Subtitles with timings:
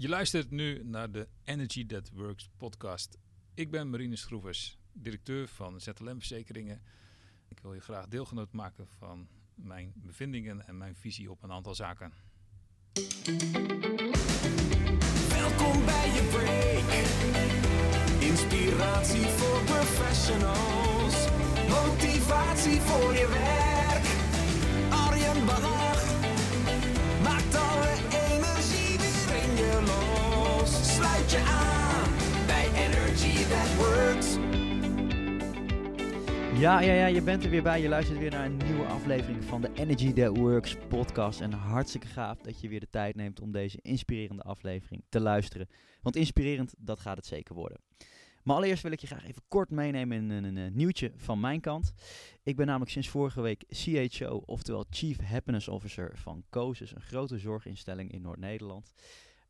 [0.00, 3.18] Je luistert nu naar de Energy That Works podcast.
[3.54, 6.82] Ik ben Marine Schroevers, directeur van ZLM Verzekeringen.
[7.48, 11.74] Ik wil je graag deelgenoot maken van mijn bevindingen en mijn visie op een aantal
[11.74, 12.12] zaken.
[15.28, 16.90] Welkom bij je break.
[18.22, 21.28] Inspiratie voor professionals.
[21.68, 24.04] Motivatie voor je werk.
[24.92, 25.44] Arjen
[36.60, 37.80] Ja, ja, ja, je bent er weer bij.
[37.80, 41.40] Je luistert weer naar een nieuwe aflevering van de Energy That Works podcast.
[41.40, 45.68] En hartstikke gaaf dat je weer de tijd neemt om deze inspirerende aflevering te luisteren.
[46.02, 47.80] Want inspirerend, dat gaat het zeker worden.
[48.42, 51.60] Maar allereerst wil ik je graag even kort meenemen in een, een, nieuwtje van mijn
[51.60, 51.92] kant.
[52.42, 57.38] Ik ben namelijk sinds vorige week CHO, oftewel Chief Happiness Officer van COSUS, een grote
[57.38, 58.92] zorginstelling in Noord-Nederland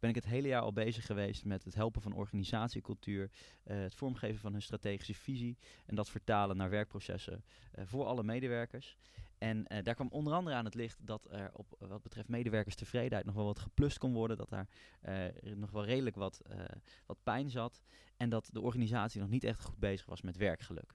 [0.00, 3.30] ben ik het hele jaar al bezig geweest met het helpen van organisatiecultuur,
[3.64, 7.44] uh, het vormgeven van hun strategische visie en dat vertalen naar werkprocessen
[7.78, 8.96] uh, voor alle medewerkers.
[9.38, 13.26] En uh, daar kwam onder andere aan het licht dat er op wat betreft medewerkerstevredenheid
[13.26, 14.68] nog wel wat geplust kon worden, dat daar
[15.54, 16.42] nog wel redelijk wat,
[17.06, 17.82] wat pijn zat
[18.16, 20.94] en dat de organisatie nog niet echt goed bezig was met werkgeluk.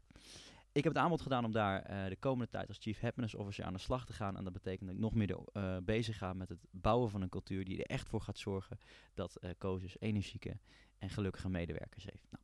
[0.76, 3.66] Ik heb het aanbod gedaan om daar uh, de komende tijd als Chief Happiness Officer
[3.66, 4.38] aan de slag te gaan.
[4.38, 7.30] En dat betekent dat ik nog meer uh, bezig ga met het bouwen van een
[7.30, 8.78] cultuur die er echt voor gaat zorgen
[9.14, 10.58] dat uh, energieke
[10.98, 12.28] en gelukkige medewerkers heeft.
[12.30, 12.44] Nou,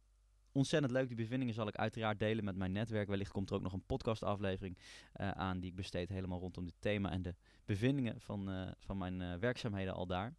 [0.51, 1.07] ontzettend leuk.
[1.07, 3.07] Die bevindingen zal ik uiteraard delen met mijn netwerk.
[3.07, 4.77] Wellicht komt er ook nog een podcastaflevering
[5.13, 7.35] aan die ik besteed helemaal rondom dit thema en de
[7.65, 10.33] bevindingen van, van mijn werkzaamheden al daar.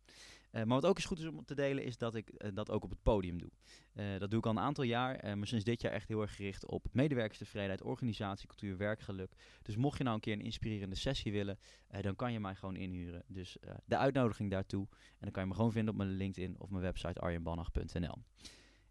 [0.53, 2.71] Uh, maar wat ook eens goed is om te delen, is dat ik uh, dat
[2.71, 3.51] ook op het podium doe.
[3.95, 6.37] Uh, dat doe ik al een aantal jaar, maar sinds dit jaar echt heel erg
[6.37, 9.33] gericht op medewerkerstevredenheid, organisatiecultuur, werkgeluk.
[9.63, 11.59] Dus mocht je nou een keer een inspirerende sessie willen,
[12.01, 13.23] dan kan je mij gewoon inhuren.
[13.27, 14.87] Dus de uitnodiging daartoe.
[14.91, 18.19] En dan kan je me gewoon vinden op mijn LinkedIn of mijn website arjenbannach.nl.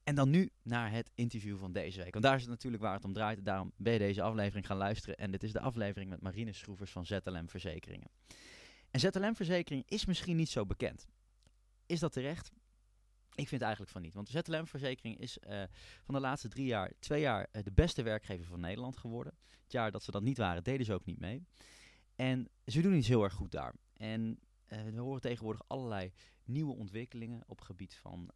[0.03, 2.11] En dan nu naar het interview van deze week.
[2.11, 3.45] Want daar is het natuurlijk waar het om draait.
[3.45, 5.17] Daarom ben je deze aflevering gaan luisteren.
[5.17, 8.09] En dit is de aflevering met Marine Schroevers van ZLM Verzekeringen.
[8.91, 11.07] En ZLM Verzekering is misschien niet zo bekend.
[11.91, 12.51] Is dat terecht?
[13.35, 14.13] Ik vind eigenlijk van niet.
[14.13, 15.63] Want de ZLM-verzekering is uh,
[16.03, 19.33] van de laatste drie jaar, twee jaar, uh, de beste werkgever van Nederland geworden.
[19.63, 21.45] Het jaar dat ze dat niet waren, deden ze ook niet mee.
[22.15, 23.75] En ze doen iets heel erg goed daar.
[23.93, 26.11] En uh, we horen tegenwoordig allerlei
[26.43, 28.31] nieuwe ontwikkelingen op gebied van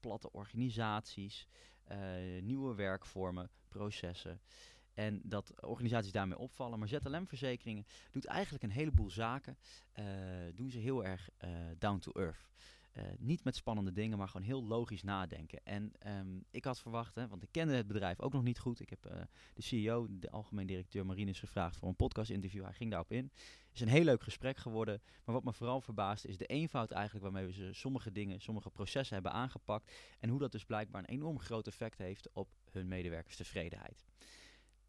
[0.00, 1.48] platte organisaties,
[2.40, 4.40] nieuwe werkvormen, processen.
[4.94, 6.78] En dat organisaties daarmee opvallen.
[6.78, 9.58] Maar ZLM-verzekeringen doet eigenlijk een heleboel zaken.
[10.54, 11.28] doen ze heel erg
[11.78, 12.48] down to earth.
[12.96, 15.60] Uh, niet met spannende dingen, maar gewoon heel logisch nadenken.
[15.64, 18.80] En um, ik had verwacht, hè, want ik kende het bedrijf ook nog niet goed.
[18.80, 19.12] Ik heb uh,
[19.54, 22.62] de CEO, de algemeen directeur Marinus, gevraagd voor een podcast-interview.
[22.62, 23.30] Hij ging daarop in.
[23.34, 25.02] Het is een heel leuk gesprek geworden.
[25.24, 28.70] Maar wat me vooral verbaast is de eenvoud eigenlijk waarmee we ze sommige dingen, sommige
[28.70, 29.92] processen hebben aangepakt.
[30.18, 34.04] En hoe dat dus blijkbaar een enorm groot effect heeft op hun medewerkerstevredenheid.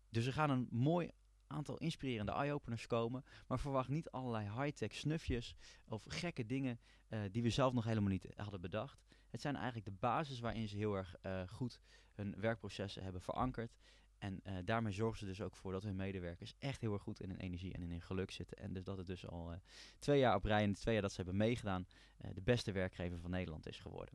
[0.10, 1.12] Dus we gaan een mooi
[1.48, 3.24] aantal inspirerende eye-openers komen.
[3.48, 5.56] Maar verwacht niet allerlei high-tech snufjes
[5.88, 9.02] of gekke dingen uh, die we zelf nog helemaal niet hadden bedacht.
[9.30, 11.80] Het zijn eigenlijk de basis waarin ze heel erg uh, goed
[12.14, 13.76] hun werkprocessen hebben verankerd.
[14.18, 17.22] En uh, daarmee zorgen ze dus ook voor dat hun medewerkers echt heel erg goed
[17.22, 18.58] in hun energie en in hun geluk zitten.
[18.58, 19.54] En dus dat het dus al
[20.00, 21.88] twee jaar op rij en twee jaar dat ze hebben meegedaan,
[22.34, 24.14] de beste werkgever van Nederland is geworden.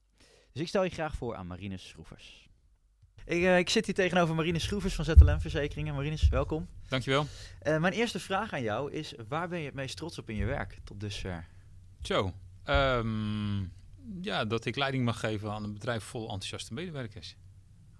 [0.53, 2.52] Dus ik stel je graag voor aan Marines Schroevers.
[3.25, 5.95] Ik, uh, ik, zit hier tegenover Marine Schroevers van ZLM Verzekeringen.
[5.95, 6.69] Marines, welkom.
[6.89, 7.27] Dankjewel.
[7.63, 10.37] Uh, mijn eerste vraag aan jou is, waar ben je het meest trots op in
[10.37, 11.47] je werk tot dusver?
[12.03, 12.33] Zo,
[12.65, 13.73] um,
[14.21, 17.37] ja, dat ik leiding mag geven aan een bedrijf vol enthousiaste medewerkers.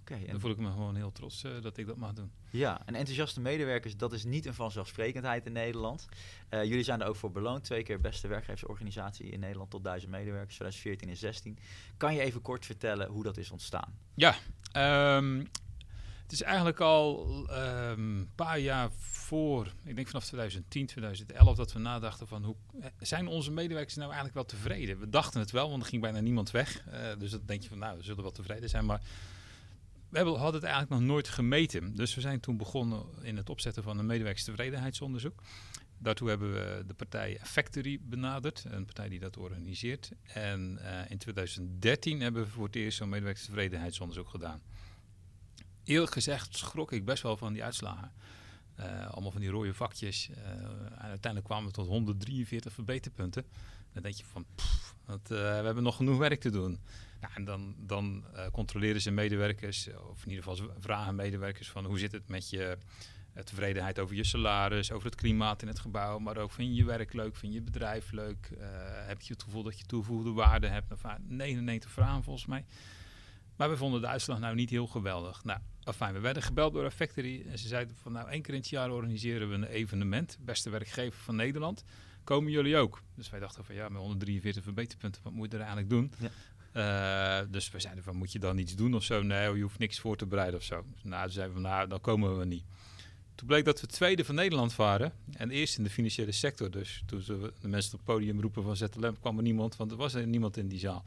[0.03, 0.13] Oké.
[0.13, 2.33] Okay, Dan voel ik me gewoon heel trots uh, dat ik dat mag doen.
[2.51, 6.09] Ja, en enthousiaste medewerkers, dat is niet een vanzelfsprekendheid in Nederland.
[6.51, 7.65] Uh, jullie zijn er ook voor beloond.
[7.65, 11.59] Twee keer beste werkgeversorganisatie in Nederland tot duizend medewerkers, 2014 en 16.
[11.97, 13.99] Kan je even kort vertellen hoe dat is ontstaan?
[14.15, 14.35] Ja,
[15.17, 15.49] um,
[16.23, 21.73] het is eigenlijk al een um, paar jaar voor, ik denk vanaf 2010, 2011, dat
[21.73, 22.57] we nadachten van hoe
[23.01, 24.99] zijn onze medewerkers nou eigenlijk wel tevreden?
[24.99, 26.85] We dachten het wel, want er ging bijna niemand weg.
[26.87, 28.85] Uh, dus dan denk je van nou, we zullen wel tevreden zijn.
[28.85, 29.01] Maar
[30.13, 31.97] we hadden het eigenlijk nog nooit gemeten.
[31.97, 35.43] Dus we zijn toen begonnen in het opzetten van een medewerkerstevredenheidsonderzoek.
[35.99, 40.11] Daartoe hebben we de partij Factory benaderd, een partij die dat organiseert.
[40.23, 44.61] En uh, in 2013 hebben we voor het eerst zo'n medewerkerstevredenheidsonderzoek gedaan.
[45.85, 48.13] Eerlijk gezegd schrok ik best wel van die uitslagen.
[48.81, 50.29] Uh, allemaal van die rode vakjes.
[50.31, 50.37] Uh,
[50.97, 53.45] uiteindelijk kwamen we tot 143 verbeterpunten.
[53.93, 54.47] Dan denk je van,
[55.27, 56.79] we hebben nog genoeg werk te doen.
[57.35, 62.13] En dan, dan controleren ze medewerkers, of in ieder geval vragen medewerkers van hoe zit
[62.13, 62.79] het met je
[63.33, 66.75] eh, tevredenheid over je salaris, over het klimaat in het gebouw, maar ook vind je
[66.75, 68.67] je werk leuk, vind je bedrijf leuk, eh,
[69.07, 70.89] heb je het gevoel dat je toegevoegde waarde hebt.
[70.89, 72.65] Nou, vaak 99 vragen volgens mij.
[73.57, 75.45] Maar we vonden de uitslag nou niet heel geweldig.
[75.45, 78.61] Nou, afijn, we werden gebeld door Factory en ze zeiden van nou één keer in
[78.61, 81.85] het jaar organiseren we een evenement, beste werkgever van Nederland.
[82.25, 83.03] Komen jullie ook?
[83.15, 86.13] Dus wij dachten van ja, met 143 verbeterpunten, wat moet je er eigenlijk doen?
[86.19, 86.31] Ja.
[86.73, 89.23] Eh, dus we zeiden van moet je dan iets doen of zo?
[89.23, 90.85] Nee, je hoeft niks voor te bereiden of zo.
[91.03, 92.65] Nou, toen zeiden we nou, dan komen we niet.
[93.35, 95.13] Toen bleek dat we tweede van Nederland waren.
[95.33, 96.71] En eerst in de financiële sector.
[96.71, 99.91] Dus toen ze de mensen op het podium roepen van ZLM, kwam er niemand, want
[99.91, 101.05] er was er niemand in die zaal.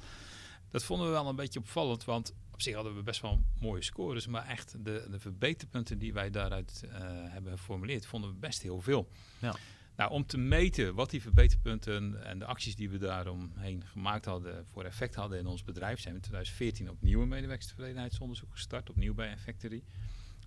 [0.71, 3.83] Dat vonden we wel een beetje opvallend, want op zich hadden we best wel mooie
[3.83, 4.27] scores.
[4.27, 8.81] Maar echt de, de verbeterpunten die wij daaruit eh, hebben geformuleerd, vonden we best heel
[8.81, 9.07] veel.
[9.39, 9.55] Ja.
[9.95, 14.65] Nou, om te meten wat die verbeterpunten en de acties die we daaromheen gemaakt hadden
[14.65, 19.13] voor effect hadden in ons bedrijf, zijn we in 2014 opnieuw een medewerkerstevredenheidsonderzoek gestart, opnieuw
[19.13, 19.83] bij Effectory.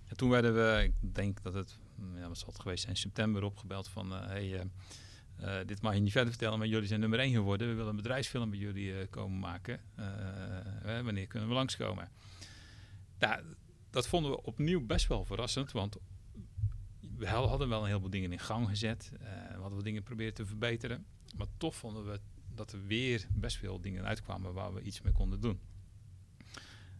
[0.09, 1.79] En toen werden we, ik denk dat het,
[2.15, 5.99] ja, wat zal geweest zijn, september opgebeld van, eh, hey, eh, eh, dit mag je
[5.99, 7.67] niet verder vertellen, maar jullie zijn nummer één geworden.
[7.67, 9.81] We willen een bedrijfsfilm bij jullie komen maken.
[11.03, 12.09] Wanneer kunnen we langskomen?
[13.19, 13.43] Nou,
[13.89, 15.97] dat vonden we opnieuw best wel verrassend, want
[17.19, 19.11] we hadden wel een heleboel dingen in gang gezet.
[19.13, 21.05] eh, we hadden wat dingen proberen te verbeteren.
[21.37, 22.19] Maar toch vonden we
[22.55, 25.59] dat er weer best veel dingen uitkwamen waar we iets mee konden doen.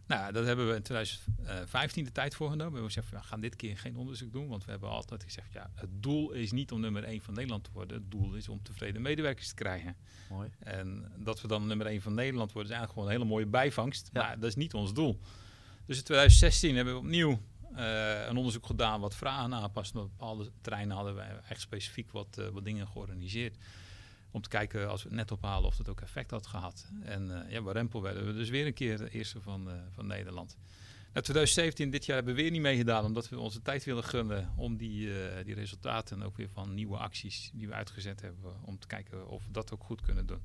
[0.06, 2.72] Nou, dat hebben we in 2015 de tijd voor genomen.
[2.72, 4.48] We hebben gezegd, we gaan dit keer geen onderzoek doen.
[4.48, 7.64] Want we hebben altijd gezegd, ja, het doel is niet om nummer 1 van Nederland
[7.64, 7.96] te worden.
[7.96, 9.96] Het doel is om tevreden medewerkers te krijgen.
[10.30, 10.50] Mooi.
[10.58, 13.50] En dat we dan nummer 1 van Nederland worden, is eigenlijk gewoon een hele mooie
[13.50, 14.10] bijvangst.
[14.12, 14.22] Ja.
[14.22, 15.20] Maar dat is niet ons doel.
[15.86, 17.40] Dus in 2016 hebben we opnieuw
[17.74, 19.96] eh, een onderzoek gedaan wat vragen aanpast.
[19.96, 23.56] Op bepaalde terreinen hadden we echt specifiek wat, eh, wat dingen georganiseerd.
[24.30, 26.90] Om te kijken als we het net ophalen of het ook effect had gehad.
[27.02, 30.06] En eh, ja, bij Rempel werden we dus weer een keer de eerste van, van
[30.06, 30.56] Nederland.
[31.12, 34.52] Nou, 2017, dit jaar hebben we weer niet meegedaan, omdat we onze tijd willen gunnen
[34.56, 35.12] om die,
[35.44, 39.44] die resultaten ook weer van nieuwe acties die we uitgezet hebben, om te kijken of
[39.44, 40.42] we dat ook goed kunnen doen.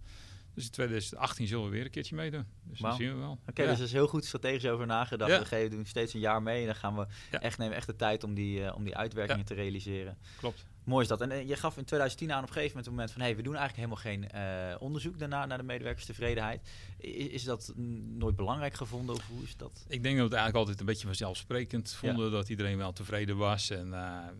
[0.56, 2.46] Dus in 2018 zullen we weer een keertje meedoen.
[2.64, 3.40] Dus dat zien we wel.
[3.50, 3.70] Oké, Ja.
[3.70, 5.32] dus er is heel goed strategisch over nagedacht.
[5.32, 5.40] Ja.
[5.40, 7.40] We geven, doen steeds een jaar mee en dan gaan we Ja.
[7.42, 10.18] echt, nemen echt de tijd om die, eh, om die uitwerkingen te realiseren.
[10.38, 10.66] Klopt.
[10.84, 11.22] Mooi is dat.
[11.22, 13.22] En eh, je gaf in 2010 aan op een gegeven moment het moment van...
[13.22, 14.30] hey, we doen eigenlijk helemaal geen
[14.72, 16.68] eh, onderzoek daarna naar de medewerkerstevredenheid.
[17.04, 17.74] I- Is, dat
[18.18, 19.86] nooit belangrijk gevonden of hoe is dat?
[19.88, 23.38] Ik denk dat we het eigenlijk altijd een beetje vanzelfsprekend vonden dat iedereen wel tevreden
[23.38, 23.70] was.
[23.70, 23.92] En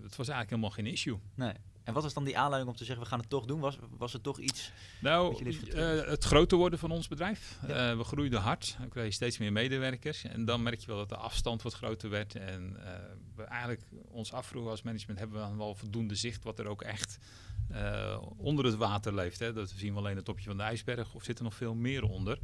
[0.02, 1.18] het was eigenlijk helemaal geen issue.
[1.36, 1.54] Nee.
[1.86, 3.60] En wat was dan die aanleiding om te zeggen we gaan het toch doen?
[3.60, 4.72] Was, was het toch iets...
[5.00, 7.60] Nou, eh, het groter worden van ons bedrijf.
[7.68, 7.92] Ja.
[7.92, 8.78] Eh, we groeiden hard.
[8.80, 10.24] We kregen steeds meer medewerkers.
[10.24, 12.36] En dan merk je wel dat de afstand wat groter werd.
[12.36, 12.94] En eh,
[13.36, 15.20] we eigenlijk ons afvroegen als management...
[15.20, 17.18] hebben we dan wel voldoende zicht wat er ook echt
[18.38, 19.40] onder het water leeft.
[19.40, 19.54] Hè?
[19.54, 21.14] Dat zien we alleen het topje van de ijsberg.
[21.14, 22.40] Of zit er nog veel meer onder?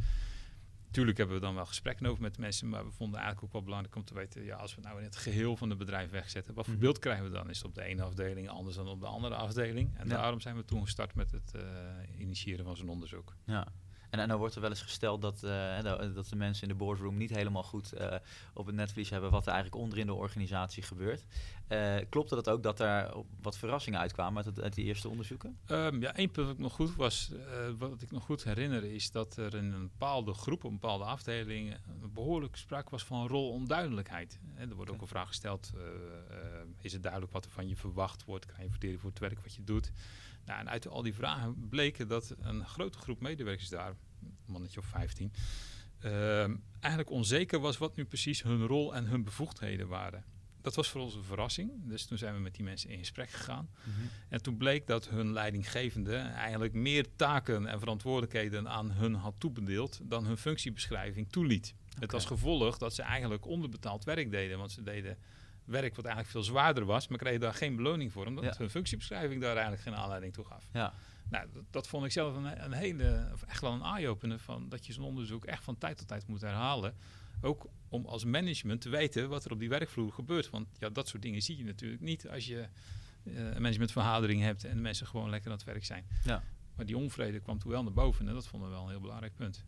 [0.91, 3.63] Tuurlijk hebben we dan wel gesprekken over met mensen, maar we vonden eigenlijk ook wel
[3.63, 6.53] belangrijk om te weten, ja, als we nou in het geheel van het bedrijf wegzetten,
[6.53, 6.83] wat voor Mhm.
[6.83, 7.49] beeld krijgen we dan?
[7.49, 9.97] Is het op de ene afdeling anders dan op de andere afdeling?
[9.97, 10.15] En Ja.
[10.15, 11.61] daarom zijn we toen gestart met het eh,
[12.19, 13.35] initiëren van zo'n onderzoek.
[13.45, 13.67] Ja.
[14.11, 16.69] En, en dan wordt er wel eens gesteld dat, eh, dat- dat de mensen in
[16.69, 18.15] de boardroom niet helemaal goed eh,
[18.53, 21.25] op het netvlies hebben wat er eigenlijk onder in de organisatie gebeurt.
[21.67, 25.57] Eh klopte dat ook dat er wat verrassingen uitkwamen uit, het, uit die eerste onderzoeken?
[25.65, 27.31] Ehm, ja, één punt dat ik nog goed was,
[27.77, 31.77] wat ik nog goed herinner, is dat er in een bepaalde groep, een bepaalde afdeling,
[32.13, 34.39] behoorlijk sprake was van rolonduidelijkheid.
[34.53, 35.71] Hè, er wordt ook een vraag gesteld:
[36.81, 38.45] is het duidelijk wat er van je verwacht wordt?
[38.45, 39.91] Krijg je waardering voor het werk wat je doet?
[40.45, 44.79] Nou, en uit al die vragen bleken dat een grote groep medewerkers daar, een mannetje
[44.79, 45.33] of 15,
[45.99, 50.23] ehm, eigenlijk onzeker was wat nu precies hun rol en hun bevoegdheden waren.
[50.61, 51.71] Dat was voor ons een verrassing.
[51.83, 53.69] Dus toen zijn we met die mensen in gesprek gegaan.
[54.29, 59.99] En toen bleek dat hun leidinggevende eigenlijk meer taken en verantwoordelijkheden aan hun had toebedeeld
[60.03, 61.73] dan hun functiebeschrijving toeliet.
[61.99, 65.17] Het als gevolg dat ze eigenlijk onderbetaald werk deden, want ze deden
[65.65, 68.53] werk wat eigenlijk veel zwaarder was, maar kregen daar geen beloning voor, omdat Ja.
[68.57, 70.67] hun functiebeschrijving daar eigenlijk geen aanleiding toe gaf.
[70.73, 70.93] Ja,
[71.29, 74.69] Nou, dat, dat vond ik zelf een, een hele, of echt wel een eye-opener van
[74.69, 76.95] dat je zo'n onderzoek echt van tijd tot tijd moet herhalen.
[77.41, 80.49] Ook om als management te weten wat er op die werkvloer gebeurt.
[80.49, 82.59] Want ja, dat soort dingen zie je natuurlijk niet als je
[83.23, 86.05] eh, een managementvergadering hebt en de mensen gewoon lekker aan het werk zijn.
[86.23, 86.43] Ja.
[86.75, 88.99] Maar die onvrede kwam toen wel naar boven en dat vonden we wel een heel
[88.99, 89.63] belangrijk punt.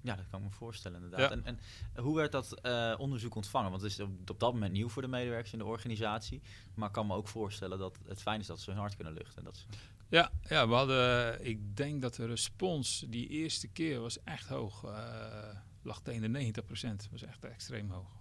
[0.00, 1.30] Ja, dat kan ik me voorstellen inderdaad.
[1.30, 1.36] Ja.
[1.36, 1.44] En,
[1.94, 3.70] en hoe werd dat eh, onderzoek ontvangen?
[3.70, 6.42] Want het is op, op dat moment nieuw voor de medewerkers in de organisatie.
[6.74, 9.12] Maar ik kan me ook voorstellen dat het fijn is dat ze hun hart kunnen
[9.12, 9.38] luchten.
[9.38, 9.64] En dat ze,
[10.08, 14.84] Ja, ja, we hadden, ik denk dat de respons die eerste keer was echt hoog.
[14.84, 17.08] eh lag tegen de 90 procent.
[17.10, 18.16] was echt extreem hoog.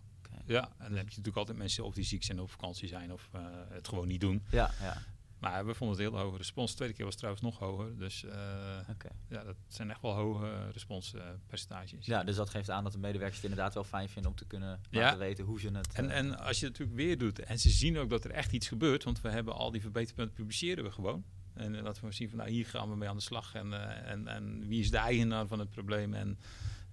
[0.45, 2.87] Ja, en dan heb je natuurlijk altijd mensen of die ziek zijn of op vakantie
[2.87, 4.43] zijn of eh, het gewoon niet doen.
[4.51, 4.97] ja, ja.
[5.39, 6.69] Maar we vonden het heel hoge respons.
[6.71, 7.97] De tweede keer was het trouwens nog hoger.
[7.97, 12.05] Dus eh, ja, dat zijn echt wel hoge responspercentages.
[12.05, 14.45] Ja, dus dat geeft aan dat de medewerkers het inderdaad wel fijn vinden om te
[14.45, 14.99] kunnen Ja.
[15.01, 15.93] laten weten hoe ze het...
[15.93, 18.31] En, eh, en als je het natuurlijk weer doet en ze zien ook dat er
[18.31, 21.23] echt iets gebeurt, want we hebben al die verbeterpunten publiceren we gewoon.
[21.53, 23.73] En eh, laten we zien van nou hier gaan we mee aan de slag en,
[23.73, 26.39] eh, en, en wie is de eigenaar van het probleem en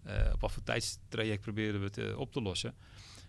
[0.03, 2.75] eh, op wat voor tijdstraject proberen we het eh, op te lossen.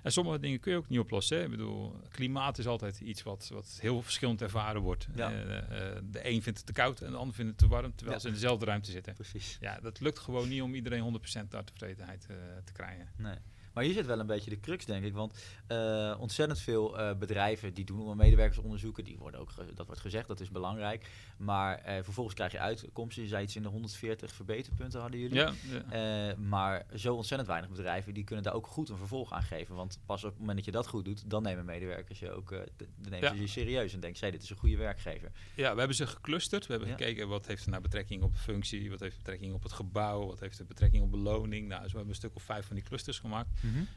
[0.05, 1.37] En sommige dingen kun je ook niet oplossen.
[1.37, 1.43] Hè.
[1.43, 5.07] Ik bedoel, klimaat is altijd iets wat, wat heel verschillend ervaren wordt.
[5.15, 5.31] Ja.
[5.31, 7.95] Eh, eh, de een vindt het te koud en de ander vindt het te warm,
[7.95, 8.21] terwijl Ja.
[8.21, 9.13] ze in dezelfde ruimte zitten.
[9.13, 9.57] Precies.
[9.59, 13.07] Ja, dat lukt gewoon niet om iedereen 100% naar tevredenheid eh, te krijgen.
[13.17, 13.35] Nee.
[13.75, 15.13] Maar hier zit wel een beetje de crux, denk ik.
[15.13, 19.03] Want eh, ontzettend veel eh, bedrijven die doen om medewerkersonderzoeken.
[19.03, 21.09] Die worden ook, dat wordt gezegd, dat is belangrijk.
[21.37, 23.23] Maar eh, vervolgens krijg je uitkomsten.
[23.23, 25.35] Je zei iets in de 140 verbeterpunten hadden jullie.
[25.35, 25.51] Ja,
[25.91, 26.35] ja.
[26.35, 29.75] Maar zo ontzettend weinig bedrijven die kunnen daar ook goed een vervolg aan geven.
[29.75, 32.49] Want pas op het moment dat je dat goed doet, dan nemen medewerkers je ook
[32.49, 33.35] dan nemen Ja.
[33.35, 35.31] ze je serieus en denken zij, dit is een goede werkgever.
[35.55, 36.67] Ja, we hebben ze geclusterd.
[36.67, 39.71] We hebben gekeken wat heeft er nou betrekking op functie, wat heeft betrekking op het
[39.71, 41.67] gebouw, wat heeft er betrekking op beloning.
[41.67, 43.49] Nou, zo hebben we een stuk of vijf van die clusters gemaakt.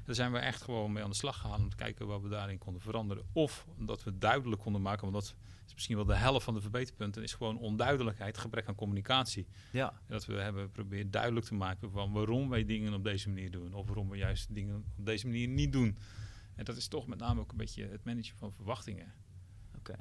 [0.04, 2.28] Daar zijn we echt gewoon mee aan de slag gegaan om te kijken wat we
[2.28, 3.24] daarin konden veranderen.
[3.32, 5.34] Of dat we duidelijk konden maken, want dat
[5.66, 9.46] is misschien wel de helft van de verbeterpunten, is gewoon onduidelijkheid, gebrek aan communicatie.
[9.72, 13.28] Ja, En dat we hebben geprobeerd duidelijk te maken van waarom wij dingen op deze
[13.28, 13.74] manier doen.
[13.74, 15.98] Of waarom we juist dingen op deze manier niet doen.
[16.54, 19.12] En dat is toch met name ook een beetje het managen van verwachtingen.
[19.76, 19.94] oké.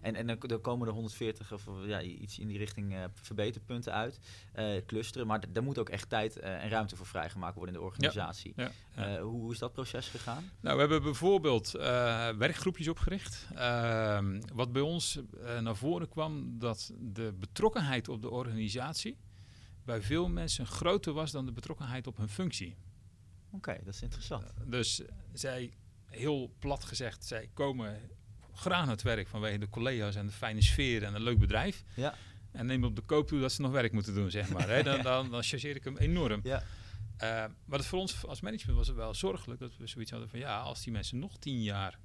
[0.00, 4.18] En, en dan komen er 140 of ja, iets in die richting eh, verbeterpunten uit,
[4.52, 5.26] eh, clusteren.
[5.26, 8.52] Maar daar moet ook echt tijd eh, en ruimte voor vrijgemaakt worden in de organisatie.
[8.56, 9.20] Ja, ja.
[9.20, 10.50] Hoe, hoe is dat proces gegaan?
[10.60, 11.70] Nou, we hebben bijvoorbeeld
[12.38, 13.46] werkgroepjes opgericht.
[13.54, 15.20] Ehm, wat bij ons
[15.60, 19.18] naar voren kwam, dat de betrokkenheid op de organisatie
[19.84, 22.76] bij veel mensen groter was dan de betrokkenheid op hun functie.
[23.50, 24.44] Oké, dat is interessant.
[24.66, 25.02] Dus
[25.32, 25.72] zij,
[26.04, 28.00] heel plat gezegd, zij komen
[28.58, 31.84] graag naar het werk vanwege de collega's en de fijne sfeer en een leuk bedrijf.
[31.94, 32.14] Ja.
[32.52, 34.68] En neem op de koop toe dat ze nog werk moeten doen, zeg maar.
[34.68, 34.82] Hè.
[34.88, 36.40] Dan, dan, dan chargeer ik hem enorm.
[36.42, 36.62] Ja.
[37.16, 40.28] Eh, maar het voor ons als management was het wel zorgelijk dat we zoiets hadden
[40.28, 41.98] van ja, als die mensen nog tien jaar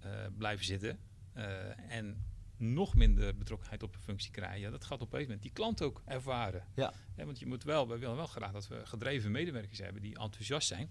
[0.00, 0.98] eh, blijven zitten
[1.32, 1.44] eh,
[1.88, 2.24] en
[2.56, 5.52] nog minder betrokkenheid op een functie krijgen, ja, dat gaat op een gegeven moment die
[5.52, 6.64] klant ook ervaren.
[6.74, 6.92] Ja.
[7.14, 10.18] Hè, want je moet wel, we willen wel graag dat we gedreven medewerkers hebben die
[10.18, 10.90] enthousiast zijn.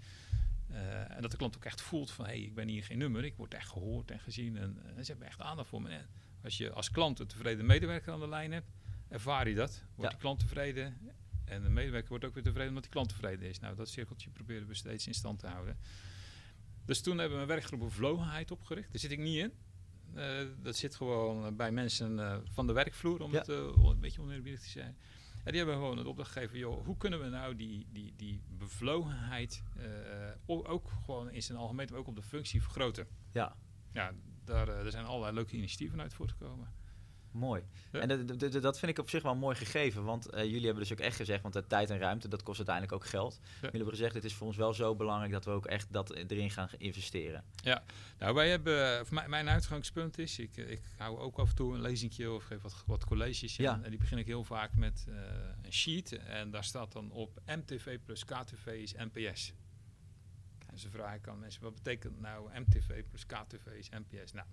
[0.73, 2.97] Eh, en dat de klant ook echt voelt van hé, hey, ik ben hier geen
[2.97, 5.89] nummer, ik word echt gehoord en gezien en, en ze hebben echt aandacht voor me.
[5.89, 6.07] En
[6.43, 8.67] als je als klant een tevreden medewerker aan de lijn hebt,
[9.07, 9.83] ervaar je dat.
[9.85, 10.09] Wordt Ja.
[10.09, 10.97] die klant tevreden
[11.45, 13.59] en de medewerker wordt ook weer tevreden omdat die klant tevreden is.
[13.59, 15.77] Nou, dat cirkeltje proberen we steeds in stand te houden.
[16.85, 18.91] Dus toen hebben we een werkgroep bevlogenheid opgericht.
[18.91, 19.53] Daar zit ik niet in.
[20.13, 23.37] Eh, dat zit gewoon eh, bij mensen eh, van de werkvloer, om Ja.
[23.39, 24.97] het eh, een beetje oneerbiedig te zijn.
[25.43, 28.41] En die hebben gewoon het opdracht gegeven, joh, hoe kunnen we nou die, die, die
[28.49, 33.07] bevlogenheid eh, ook gewoon in zijn algemeen, maar ook op de functie vergroten.
[33.31, 33.55] Ja,
[33.93, 34.11] Ja,
[34.43, 36.67] daar, eh, er zijn allerlei leuke initiatieven uit voortgekomen.
[37.33, 37.63] Mooi.
[37.91, 37.99] Ja.
[37.99, 38.25] En
[38.61, 41.15] dat, vind ik op zich wel mooi gegeven, want eh, jullie hebben dus ook echt
[41.15, 43.39] gezegd, want de tijd en ruimte, dat kost uiteindelijk ook geld.
[43.43, 46.13] Jullie hebben gezegd, het is voor ons wel zo belangrijk dat we ook echt dat
[46.13, 47.43] erin gaan investeren.
[48.19, 51.55] Nou, wij hebben, of mijn, mijn uitgangspunt is, ik, eh, ik hou ook af en
[51.55, 53.55] toe een lezingje of geef wat, wat colleges.
[53.55, 53.79] Ja.
[53.83, 55.15] En, die begin ik heel vaak met eh,
[55.61, 56.11] een sheet.
[56.11, 59.53] En daar staat dan op MTV plus KTV is NPS.
[60.67, 64.31] En ze vragen aan mensen, wat betekent nou MTV plus KTV is NPS?
[64.31, 64.47] Nou,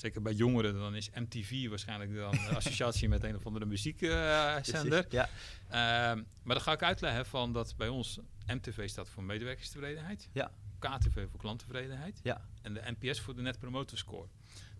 [0.00, 5.06] zeker bij jongeren, dan is MTV waarschijnlijk dan een associatie met een of andere muziekzender.
[5.08, 5.28] Ja,
[5.68, 10.28] Ehm, maar dan ga ik uitleggen van dat bij ons MTV staat voor medewerkerstevredenheid.
[10.32, 10.50] Ja.
[10.78, 12.20] KTV voor klanttevredenheid.
[12.22, 12.44] Ja.
[12.62, 14.28] En de NPS voor de Net Promoter Score.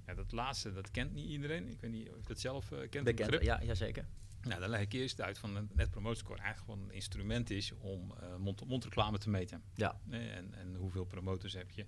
[0.07, 1.69] Ja, dat laatste, dat kent niet iedereen.
[1.69, 3.05] Ik weet niet of je dat zelf eh, kent.
[3.05, 3.43] bekend.
[3.43, 4.07] Ja, ja, zeker.
[4.43, 7.50] Nou, dan leg ik eerst uit van een Net Promoter Score eigenlijk gewoon een instrument
[7.50, 9.62] is om eh mond-op-mond reclame te meten.
[9.75, 10.00] Ja.
[10.05, 11.87] Nee, en, en hoeveel promotors heb je.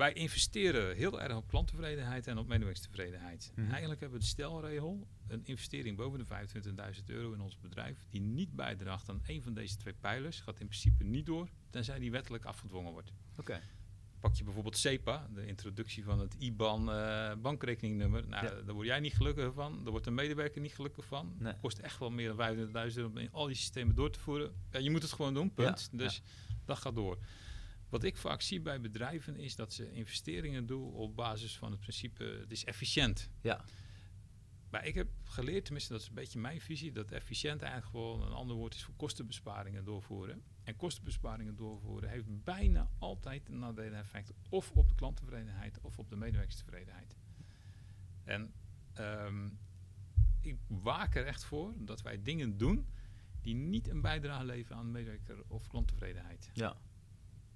[0.00, 3.52] Wij investeren heel erg op klanttevredenheid en op medewerkerstevredenheid.
[3.54, 3.70] Mhm.
[3.70, 6.24] Eigenlijk hebben we de stelregel, een investering boven de
[6.94, 10.60] 25.000 euro in ons bedrijf, die niet bijdraagt aan een van deze twee pijlers, gaat
[10.60, 13.12] in principe niet door, tenzij die wettelijk afgedwongen wordt.
[13.36, 13.60] Oké.
[14.20, 18.28] Pak je bijvoorbeeld SEPA, de introductie van het IBAN eh, bankrekeningnummer.
[18.28, 18.62] Nou, Ja.
[18.62, 21.34] daar word jij niet gelukkig van, daar wordt een medewerker niet gelukkig van.
[21.38, 21.52] Nee.
[21.52, 22.56] Het kost echt wel meer dan
[22.90, 24.52] 25.000 euro om in al die systemen door te voeren.
[24.70, 25.88] Ja, je moet het gewoon doen, punt.
[25.92, 26.22] Ja, Dus
[26.64, 27.18] dat gaat door.
[27.90, 31.80] Wat ik vaak zie bij bedrijven is dat ze investeringen doen op basis van het
[31.80, 33.30] principe, het is efficiënt.
[33.40, 33.64] Ja.
[34.70, 38.22] Maar ik heb geleerd, tenminste dat is een beetje mijn visie, dat efficiënt eigenlijk gewoon
[38.22, 40.42] een ander woord is voor kostenbesparingen doorvoeren.
[40.62, 44.32] En kostenbesparingen doorvoeren heeft bijna altijd een nadelige effect.
[44.48, 47.16] Of op de klanttevredenheid of op de medewerkerstevredenheid.
[48.24, 48.52] En
[48.92, 49.48] ehm,
[50.40, 52.86] ik waak er echt voor dat wij dingen doen
[53.40, 56.50] die niet een bijdrage leveren aan medewerker of klanttevredenheid.
[56.52, 56.76] Ja.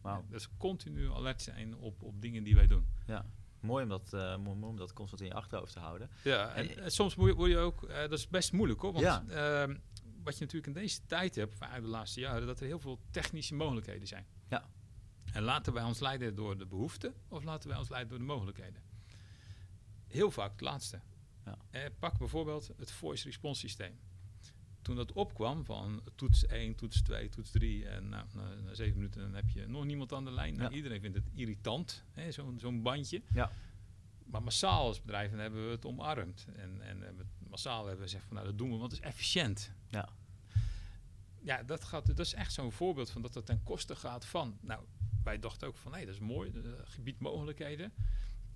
[0.04, 2.86] Ja, dus continu alert zijn op, op dingen die wij doen.
[3.06, 3.26] Ja.
[3.60, 6.10] Mooi om dat, eh, mooi, om dat constant in je achterhoofd te houden.
[6.24, 8.80] Ja, en, En- eh, soms moet je, word je ook, eh, dat is best moeilijk
[8.80, 8.92] hoor.
[8.92, 9.24] Want Ja.
[9.28, 9.76] ehm,
[10.22, 12.98] wat je natuurlijk in deze tijd hebt, eigenlijk de laatste jaren, dat er heel veel
[13.10, 14.26] technische mogelijkheden zijn.
[14.48, 14.68] Ja.
[15.32, 18.24] En laten wij ons leiden door de behoeften of laten wij ons leiden door de
[18.24, 18.82] mogelijkheden?
[20.06, 21.00] Heel vaak het laatste.
[21.44, 21.58] Ja.
[21.98, 23.98] Pak bijvoorbeeld het voice response systeem.
[24.84, 28.96] Toen dat opkwam van toets 1, toets 2, toets 3 en nou, na, na 7
[28.96, 30.56] minuten dan heb je nog niemand aan de lijn.
[30.56, 30.76] Nou, Ja.
[30.76, 33.22] Iedereen vindt het irritant, zo'n zo'n bandje.
[33.34, 33.50] Ja.
[34.24, 36.46] Maar massaal als bedrijven hebben we het omarmd.
[36.56, 39.06] En, en hebben massaal hebben we gezegd van nou dat doen we, want het is
[39.06, 39.72] efficiënt.
[39.88, 40.08] Ja.
[41.42, 44.58] Ja, dat, gaat, dat is echt zo'n voorbeeld van dat het ten koste gaat van.
[44.60, 44.84] Nou,
[45.24, 47.92] wij dachten ook van nee, dat is mooi, eh, gebied mogelijkheden.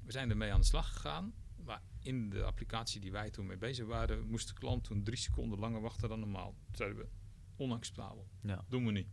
[0.04, 1.32] We zijn ermee aan de slag gegaan.
[1.68, 5.16] Maar in de applicatie die wij toen mee bezig waren, moest de klant toen drie
[5.16, 6.54] seconden langer wachten dan normaal.
[6.64, 7.08] Toen zeiden we,
[7.56, 8.28] onacceptabel.
[8.42, 8.64] Ja.
[8.68, 9.08] Doen we niet.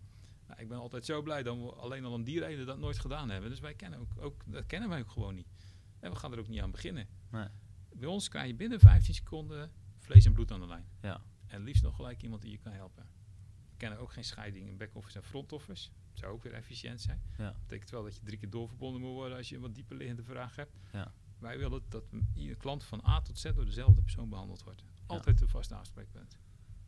[0.48, 3.00] Nou, ik ben altijd zo blij dat we alleen al om die reden dat nooit
[3.00, 3.50] gedaan hebben.
[3.50, 5.48] Dus wij kennen ook, ook, dat kennen wij ook gewoon niet.
[6.00, 7.08] En we gaan er ook niet aan beginnen.
[7.30, 7.48] Nee.
[7.90, 10.88] Bij ons krijg je binnen 15 seconden vlees en bloed aan de lijn.
[11.02, 11.22] Ja.
[11.48, 13.08] En liefst nog gelijk iemand die je kan helpen.
[13.70, 15.90] We kennen ook geen scheiding in back-office en front-office.
[16.14, 17.22] Zou ook weer efficiënt zijn.
[17.38, 17.52] Ja.
[17.52, 19.96] Dat betekent wel dat je drie keer doorverbonden moet worden als je een wat dieper
[19.96, 20.78] liggende vraag hebt.
[20.92, 21.14] Ja.
[21.46, 24.84] Wij willen dat iedere klant van A tot Z door dezelfde persoon behandeld wordt.
[25.06, 26.38] Altijd een vast aanspreekpunt.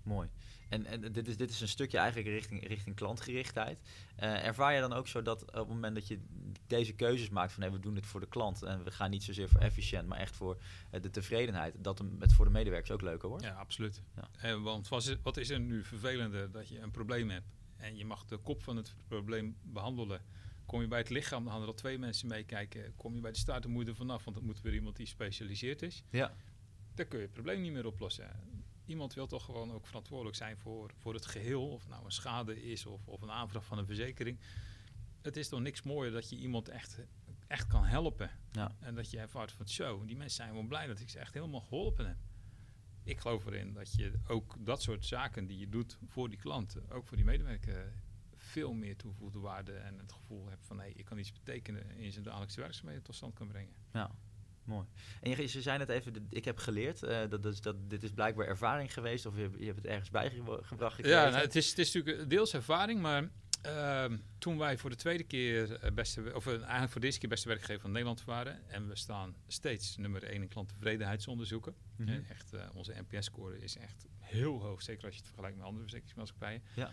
[0.04, 0.30] Mooi.
[0.70, 3.80] En, en dit, is, dit is een stukje eigenlijk richting, richting klantgerichtheid.
[4.16, 6.20] Eh, ervaar je dan ook zo dat op het moment dat je
[6.68, 9.24] deze keuzes maakt van hey, we doen dit voor de klant en we gaan niet
[9.24, 10.62] zozeer voor efficiënt, maar echt voor
[10.92, 13.44] eh, de tevredenheid, dat het voor de medewerkers ook leuker wordt?
[13.44, 14.02] Ja, absoluut.
[14.16, 14.30] Ja.
[14.40, 17.48] Eh, want was het- wat is er nu vervelender dat je een probleem hebt
[17.78, 20.22] en je mag de kop van het probleem behandelen.
[20.68, 22.96] Kom je bij het lichaam, dan gaan er al twee mensen meekijken.
[22.96, 24.96] Kom je bij de staart, dan moet je er vanaf, want dan moet weer iemand
[24.96, 26.04] die gespecialiseerd is.
[26.10, 26.36] Ja.
[26.96, 28.30] Dan kun je het probleem niet meer oplossen.
[28.86, 31.70] Iemand wil toch gewoon ook verantwoordelijk zijn voor, voor het geheel.
[31.70, 34.40] Of nou een schade is of, of een aanvraag van een verzekering.
[35.22, 37.00] Het is toch niks mooier dat je iemand echt,
[37.48, 38.32] echt kan helpen.
[38.52, 38.76] Ja.
[38.80, 41.34] En dat je ervaart van zo, die mensen zijn wel blij dat ik ze echt
[41.34, 42.18] helemaal geholpen heb.
[43.04, 46.92] Ik geloof erin dat je ook dat soort zaken die je doet voor die klant,
[46.92, 47.94] ook voor die medewerker,
[48.48, 52.12] veel meer toegevoegde waarde en het gevoel hebt van hé, ik kan iets betekenen in
[52.12, 53.74] zijn dagelijkse werkzaamheden tot stand kan brengen.
[53.94, 54.12] Ja,
[54.64, 54.88] mooi.
[55.22, 58.12] En je, je zei net even, ik heb geleerd, eh, dat, dat, dat, dit is
[58.12, 61.10] blijkbaar ervaring geweest of je, je hebt het ergens bijgebracht gekregen.
[61.10, 63.30] Ja, nou, het, is, het is natuurlijk deels ervaring, maar
[63.62, 67.22] ehm, toen wij voor de tweede keer eh, beste, of eh, eigenlijk voor de eerste
[67.22, 71.76] keer beste werkgever van Nederland waren en we staan steeds nummer 1 in klanttevredenheidsonderzoeken.
[72.04, 75.84] Hè, echt, onze NPS-score is echt heel hoog, zeker als je het vergelijkt met andere
[75.84, 76.62] verzekeringsmaatschappijen.
[76.76, 76.92] Ja.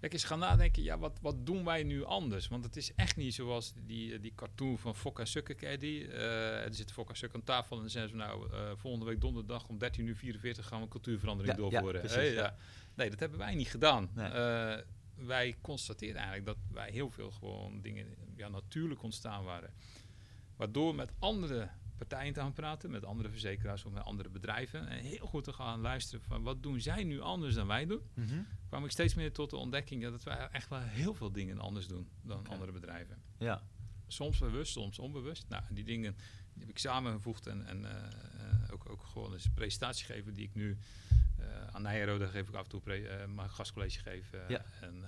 [0.00, 2.48] Kijk, eens gaan nadenken, ja, wat, wat doen wij nu anders?
[2.48, 6.08] Want het is echt niet zoals die, die cartoon van Fokka Sukke, ken je die?
[6.08, 9.20] Eh, er zit Fokka Sukke aan tafel en dan zeggen ze nou, eh, volgende week
[9.20, 12.24] donderdag om 13 uur 44 gaan we een cultuurverandering Ja, doorvoeren.
[12.24, 12.32] ja.
[12.32, 12.56] ja.
[12.94, 14.10] Nee, dat hebben wij niet gedaan.
[14.14, 14.28] Nee.
[14.28, 14.82] Eh,
[15.14, 18.06] wij constateren eigenlijk dat wij heel veel gewoon dingen
[18.36, 19.72] ja, natuurlijk ontstaan waren.
[20.56, 24.88] Waardoor met andere partijen te gaan praten, met andere verzekeraars of met andere bedrijven.
[24.88, 28.02] En heel goed te gaan luisteren van wat doen zij nu anders dan wij doen.
[28.14, 28.40] Mhm.
[28.68, 31.86] kwam ik steeds meer tot de ontdekking dat wij echt wel heel veel dingen anders
[31.86, 33.22] doen dan andere bedrijven.
[33.38, 33.62] Ja,
[34.08, 35.48] Soms bewust, soms onbewust.
[35.48, 36.16] Nou, die dingen
[36.52, 40.44] die heb ik samengevoegd en, en eh, ook, ook gewoon eens een presentatie geven die
[40.44, 40.76] ik nu
[41.38, 44.32] eh, aan Nijrode geef ik af en toe eh, mijn gastcollege geef.
[44.32, 44.64] eh, Ja.
[44.80, 45.04] en,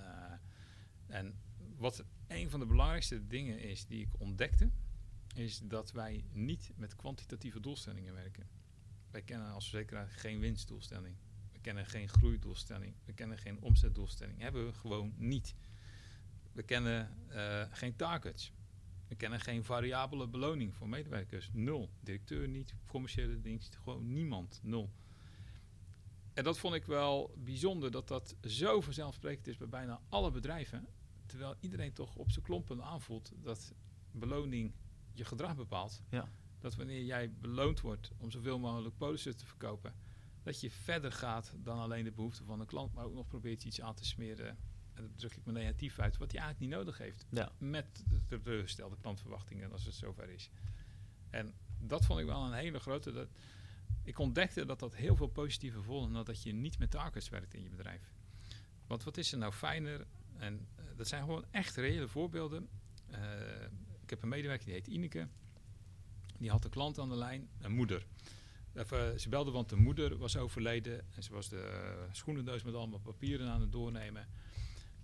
[1.07, 1.33] en
[1.77, 4.69] wat een van de belangrijkste dingen is die ik ontdekte,
[5.35, 8.47] is dat wij niet met kwantitatieve doelstellingen werken.
[9.11, 11.15] Wij kennen als verzekeraar geen winstdoelstelling.
[11.51, 12.95] We kennen geen groeidoelstelling.
[13.05, 14.39] We kennen geen omzetdoelstelling.
[14.39, 15.55] Hebben we gewoon niet.
[16.51, 18.51] We kennen eh, geen targets.
[19.07, 21.49] We kennen geen variabele beloning voor medewerkers.
[21.53, 21.89] Nul.
[21.99, 24.59] Directeur niet, commerciële dienst, gewoon niemand.
[24.63, 24.89] Nul.
[26.33, 30.87] En dat vond ik wel bijzonder dat dat zo vanzelfsprekend is bij bijna alle bedrijven.
[31.25, 33.73] Terwijl iedereen toch op zijn klompen aanvoelt dat
[34.11, 34.73] beloning
[35.19, 36.01] je gedrag bepaalt.
[36.09, 36.29] Ja.
[36.59, 39.93] Dat wanneer jij beloond wordt om zoveel mogelijk polissen te verkopen,
[40.43, 43.63] dat je verder gaat dan alleen de behoeften van de klant, maar ook nog probeert
[43.63, 44.57] iets aan te smeren.
[44.93, 48.03] En dat druk ik me negatief uit, wat je eigenlijk niet nodig heeft ja, met
[48.09, 50.49] de teleurgestelde klantverwachtingen als het zover is.
[51.29, 53.11] En dat vond ik wel een hele grote.
[53.11, 53.27] Dat,
[54.03, 57.53] ik ontdekte dat dat heel veel positieve gevolgen had dat je niet met targets werkt
[57.53, 58.13] in je bedrijf.
[58.87, 60.07] Want wat is er nou fijner?
[60.37, 62.69] En eh, dat zijn gewoon echt reële voorbeelden.
[63.05, 63.19] Eh,
[64.09, 65.27] ik heb een medewerker die heet Ineke.
[66.37, 68.05] Die had een klant aan de lijn, een moeder.
[68.75, 72.63] Of, eh, ze belde want de moeder was overleden en ze was de eh, schoenendoos
[72.63, 74.27] met allemaal papieren aan het doornemen.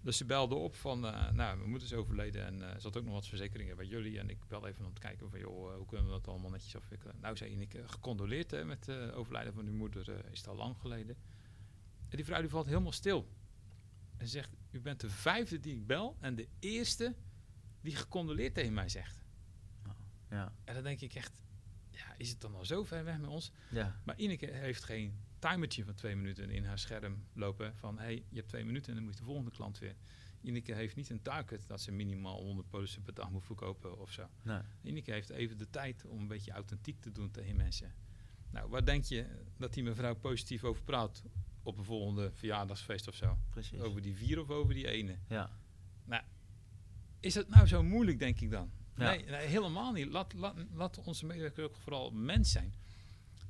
[0.01, 2.97] Dus ze belde op van, eh, nou, mijn moeder is overleden en eh, ze had
[2.97, 4.19] ook nog wat verzekeringen bij jullie.
[4.19, 6.75] En ik belde even om te kijken van, joh, hoe kunnen we dat allemaal netjes
[6.75, 7.15] afwikkelen?
[7.21, 11.15] Nou, zei Ineke, gecondoleerd met het overlijden van uw moeder, is het al lang geleden.
[12.09, 13.27] En die vrouw die valt helemaal stil.
[14.17, 17.15] En zegt, u bent de vijfde die ik bel en de eerste
[17.85, 19.23] die gecondoleerd tegen mij zegt.
[19.87, 19.93] Oh.
[20.29, 20.53] Ja.
[20.63, 21.41] En dan denk ik echt,
[21.89, 23.51] ja, is het dan al zo ver weg met ons?
[23.69, 24.01] Ja.
[24.03, 28.25] Maar Ineke heeft geen timertje van twee minuten in haar scherm lopen van, hé, hey,
[28.29, 29.95] je hebt twee minuten en dan moet je de volgende klant weer.
[30.41, 34.11] Ineke heeft niet een target dat ze minimaal 100 polissen per dag moet verkopen of
[34.11, 34.29] zo.
[34.41, 34.61] Nee.
[34.81, 37.93] Ineke heeft even de tijd om een beetje authentiek te doen tegen mensen.
[38.49, 41.23] Nou, waar denk je dat die mevrouw positief over praat
[41.63, 43.37] op een volgende verjaardagsfeest of zo?
[43.49, 43.79] Precies.
[43.79, 45.17] Over die vier of over die ene?
[45.27, 45.49] Ja.
[47.25, 48.71] Is het nou zo moeilijk, denk ik dan?
[48.95, 49.09] Ja.
[49.09, 50.11] Nee, nee, helemaal niet.
[50.11, 52.73] Laat, laat, laat onze medewerkers ook vooral mens zijn.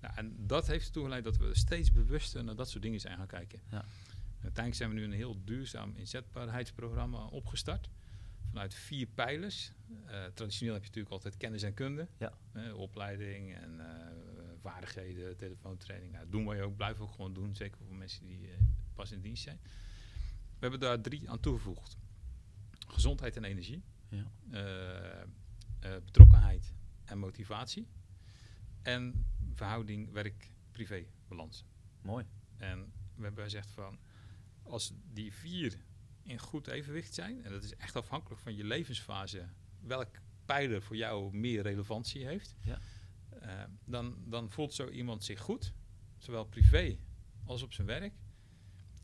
[0.01, 3.17] Nou, en dat heeft ertoe geleid dat we steeds bewuster naar dat soort dingen zijn
[3.17, 3.59] gaan kijken.
[3.69, 3.85] Ja.
[4.31, 7.89] Uiteindelijk zijn we nu een heel duurzaam inzetbaarheidsprogramma opgestart.
[8.49, 9.71] Vanuit vier pijlers.
[10.05, 12.07] Eh, traditioneel heb je natuurlijk altijd kennis en kunde.
[12.17, 12.33] Ja.
[12.51, 14.07] Eh, opleiding en eh,
[14.61, 16.11] vaardigheden, telefoontraining.
[16.11, 17.55] Nou, dat doen wij ook, blijven we ook gewoon doen.
[17.55, 18.49] Zeker voor mensen die
[18.93, 19.59] pas in dienst zijn.
[20.43, 21.97] We hebben daar drie aan toegevoegd.
[22.85, 23.83] Gezondheid en energie.
[24.09, 24.31] Ja.
[24.51, 26.73] eh, eh, betrokkenheid
[27.05, 27.87] en motivatie.
[28.81, 31.65] En verhouding werk-privé balans.
[32.01, 32.25] Mooi.
[32.57, 33.99] En we hebben gezegd van,
[34.63, 35.77] als die vier
[36.23, 39.45] in goed evenwicht zijn, en dat is echt afhankelijk van je levensfase,
[39.79, 40.09] welk
[40.45, 42.79] pijler voor jou meer relevantie heeft, Ja.
[43.41, 45.73] eh, dan, dan voelt zo iemand zich goed,
[46.17, 46.97] zowel privé
[47.45, 48.13] als op zijn werk.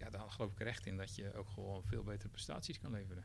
[0.03, 2.91] Ja, dan geloof ik er echt in dat je ook gewoon veel betere prestaties kan
[2.91, 3.23] leveren.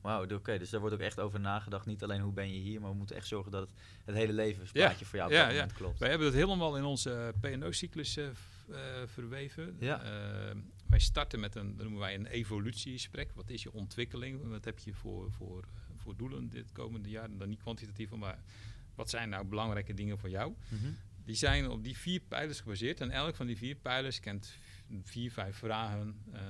[0.00, 0.58] Wauw, d- oké.
[0.58, 1.86] dus daar wordt ook echt over nagedacht.
[1.86, 4.32] Niet alleen hoe ben je hier, maar we moeten echt zorgen dat het, het hele
[4.32, 5.66] levensplaatje voor jou op ja, dat ja.
[5.66, 5.98] klopt.
[5.98, 8.34] Wij hebben het helemaal in onze PNO-cyclus eh, eh,
[9.06, 9.76] verweven.
[9.80, 10.02] Ja.
[10.02, 10.56] Eh,
[10.88, 13.32] wij starten met een, dat noemen wij een evolutiegesprek.
[13.34, 14.48] Wat is je ontwikkeling?
[14.48, 17.36] Wat heb je voor, voor, eh, voor doelen dit komende jaar?
[17.36, 18.38] Dan niet kwantitatief, maar
[18.94, 20.54] wat zijn nou belangrijke dingen voor jou?
[20.68, 20.90] Mhm.
[21.24, 23.00] Die zijn op die vier pijlers gebaseerd.
[23.00, 24.56] En elk van die vier pijlers kent
[25.02, 26.40] vier, vijf vragen eh,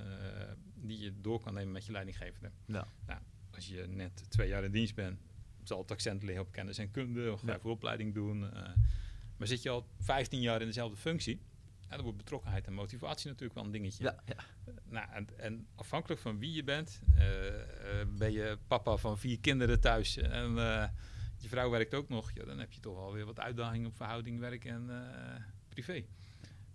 [0.74, 2.50] die je door kan nemen met je leidinggevende.
[2.66, 2.87] Ja.
[3.07, 5.20] Nou, als je net twee jaar in dienst bent,
[5.62, 7.33] zal het accent liggen op kennis en kunde.
[7.33, 8.52] Of ga je voor opleiding doen.
[8.54, 8.70] eh.
[9.37, 11.40] maar zit je al 15 jaar in dezelfde functie,
[11.80, 14.04] ja, dan wordt betrokkenheid en motivatie natuurlijk wel een dingetje.
[14.04, 14.44] Ja, ja.
[14.85, 17.46] Nou, en, en afhankelijk van wie je bent, eh,
[18.00, 20.88] eh, ben je papa van vier kinderen thuis en eh,
[21.38, 23.96] je vrouw werkt ook nog, ja, dan heb je toch wel weer wat uitdagingen op
[23.96, 26.04] verhouding werk en eh, privé.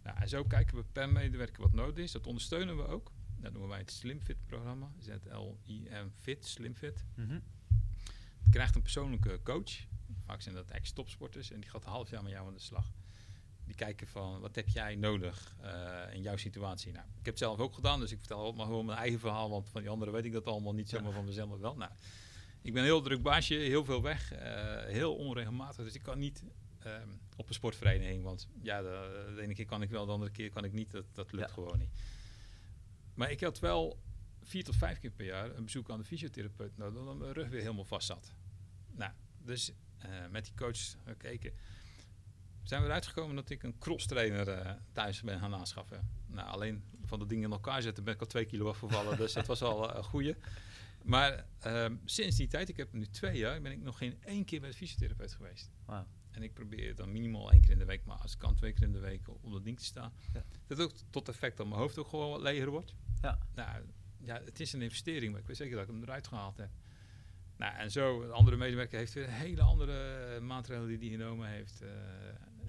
[0.03, 2.11] Nou, en zo kijken we per medewerker wat nodig is.
[2.11, 3.11] Dat ondersteunen we ook.
[3.37, 4.91] Dat noemen wij het SlimFit programma.
[4.99, 7.05] Z-L-I-M Fit, SlimFit.
[7.15, 7.39] Mhm.
[8.43, 9.85] Je krijgt een persoonlijke coach.
[10.25, 12.91] Vaak zijn dat ex-topsporters en die gaat een half jaar met jou aan de slag.
[13.65, 16.91] Die kijken van wat heb jij nodig eh, in jouw situatie.
[16.91, 19.49] Nou, ik heb het zelf ook gedaan, dus ik vertel maar gewoon mijn eigen verhaal,
[19.49, 21.75] want van die anderen weet ik dat allemaal niet zomaar van mezelf wel.
[21.75, 21.91] Nou,
[22.61, 26.19] ik ben een heel druk baasje, heel veel weg, eh, heel onregelmatig, dus ik kan
[26.19, 26.43] niet
[26.83, 30.31] ehm, op een sportvereniging, want ja, de, de ene keer kan ik wel, de andere
[30.31, 31.53] keer kan ik niet, dat, dat lukt Ja.
[31.53, 31.89] gewoon niet.
[33.13, 33.99] Maar ik had wel
[34.43, 37.47] vier tot vijf keer per jaar een bezoek aan de fysiotherapeut nodig, omdat mijn rug
[37.49, 38.33] weer helemaal vast zat.
[38.91, 39.11] Nou,
[39.43, 41.53] dus eh, met die coach gekeken.
[42.63, 46.09] Zijn we eruit gekomen dat ik een cross trainer eh, thuis ben gaan aanschaffen.
[46.27, 49.17] Nou, alleen van de dingen in elkaar zetten ben ik al twee kilo afgevallen.
[49.17, 50.35] dus dat was al eh, een goeie.
[51.03, 54.45] Maar ehm, sinds die tijd, ik heb nu twee jaar, ben ik nog geen één
[54.45, 55.69] keer bij de fysiotherapeut geweest.
[56.39, 58.73] En ik probeer dan minimaal één keer in de week, maar als het kan twee
[58.73, 60.13] keer in de week op dat ding te staan.
[60.33, 60.43] Ja.
[60.67, 62.95] Dat ook tot effect dat mijn hoofd ook gewoon wat leger wordt.
[63.21, 63.39] Ja.
[63.55, 63.85] Nou,
[64.17, 66.69] ja, het is een investering, maar ik weet zeker dat ik hem eruit gehaald heb.
[67.57, 71.81] Nou, en zo, een andere medewerker heeft weer hele andere maatregelen die hij genomen heeft.
[71.81, 71.89] eh,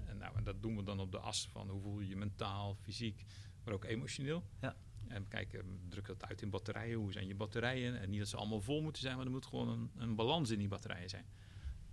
[0.05, 2.15] en, nou, en dat doen we dan op de as van hoe voel je je
[2.15, 3.25] mentaal, fysiek,
[3.63, 4.43] maar ook emotioneel.
[4.61, 4.75] Ja.
[5.07, 6.97] En kijken, druk dat uit in batterijen.
[6.97, 7.99] Hoe zijn je batterijen?
[7.99, 10.49] En niet dat ze allemaal vol moeten zijn, maar er moet gewoon een, een balans
[10.49, 11.25] in die batterijen zijn.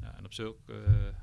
[0.01, 1.15] Nou, en op zulke, eh,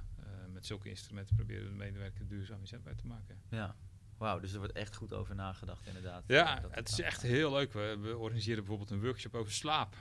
[0.56, 3.42] met zulke instrumenten proberen we de medewerker duurzaam inzetbaar te maken.
[3.50, 3.76] Ja.
[4.18, 6.24] Wauw, dus er wordt echt goed over nagedacht inderdaad.
[6.28, 7.74] Ja, dat het is echt heel leuk.
[7.74, 9.96] We, we organiseren bijvoorbeeld een workshop over slaap.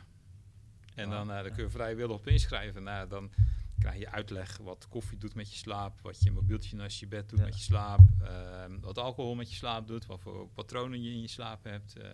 [0.94, 1.42] En dan, eh, ja.
[1.42, 2.82] dan kun je vrijwillig op inschrijven.
[2.82, 3.30] Nou, dan
[3.78, 7.28] krijg je uitleg wat koffie doet met je slaap, wat je mobieltje naast je bed
[7.28, 7.44] doet Ja.
[7.44, 11.20] met je slaap, ehm, wat alcohol met je slaap doet, wat voor patronen je in
[11.20, 11.96] je slaap hebt.
[11.96, 12.10] eh,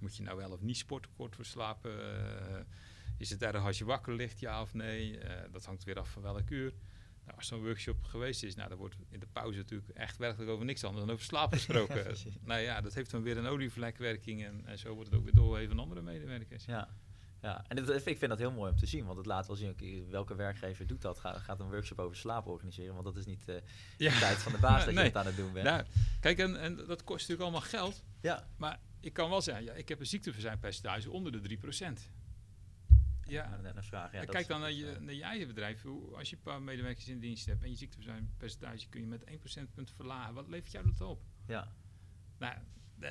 [0.00, 1.90] moet je nou wel of niet sporten kort voor slapen?
[2.00, 2.60] eh,
[3.16, 5.18] is het erg als je wakker ligt, ja of nee?
[5.18, 6.72] Eh, dat hangt weer af van welk uur.
[7.24, 10.50] Nou, als zo'n workshop geweest is, nou, dan wordt in de pauze natuurlijk echt werkelijk
[10.50, 12.04] over niks anders dan over slaap gesproken.
[12.06, 15.24] Ja, nou ja, dat heeft dan weer een olievlekwerking en, en zo wordt het ook
[15.24, 16.64] weer doorgegeven aan andere medewerkers.
[16.64, 16.88] Ja.
[17.42, 19.56] Ja, en dit, ik vind dat heel mooi om te zien, want het laat wel
[19.56, 21.18] zien welke werkgever doet dat.
[21.18, 23.62] Gaat, gaat een workshop over slaap organiseren, want dat is niet eh, de
[23.96, 24.18] Ja.
[24.18, 25.66] tijd van de baas dat je het aan het doen bent.
[25.66, 25.84] Nou,
[26.20, 28.04] kijk, en, en dat kost natuurlijk allemaal geld.
[28.20, 32.10] Ja, Maar ik kan wel zeggen, ja, ik heb een ziekteverzuimpercentage onder de 3%.
[33.32, 34.12] Ja, net een vraag.
[34.12, 35.82] Ja, kijk dan naar je, naar je eigen bedrijf.
[35.82, 39.24] Hoe, als je een paar medewerkers in dienst hebt en je ziekteverzuimpercentage kun je met
[39.24, 40.34] 1 procentpunt verlagen.
[40.34, 41.22] Wat levert jou dat op?
[41.46, 41.72] Ja,
[42.38, 42.54] Nou,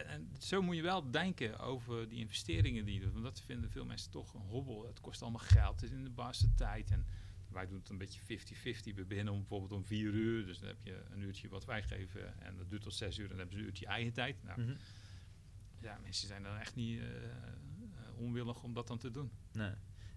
[0.06, 3.12] en zo moet je wel denken over die investeringen die je doet.
[3.12, 4.88] Want dat vinden veel mensen toch een hobbel.
[4.88, 5.82] Het kost allemaal geld.
[5.82, 6.92] Het is in de baas de tijd.
[6.92, 7.06] En
[7.50, 8.96] wij doen het een beetje 50-50.
[8.96, 10.46] We beginnen om, bijvoorbeeld om vier uur.
[10.46, 12.40] Dus dan heb je een uurtje wat wij geven.
[12.42, 13.24] En dat duurt tot zes uur.
[13.24, 14.44] En dan hebben ze een uurtje eigen tijd.
[14.44, 14.76] Nou, Mhm.
[15.80, 17.32] ja, mensen zijn dan echt niet eh, eh,
[18.18, 19.32] onwillig om dat dan te doen.
[19.52, 19.74] Nee.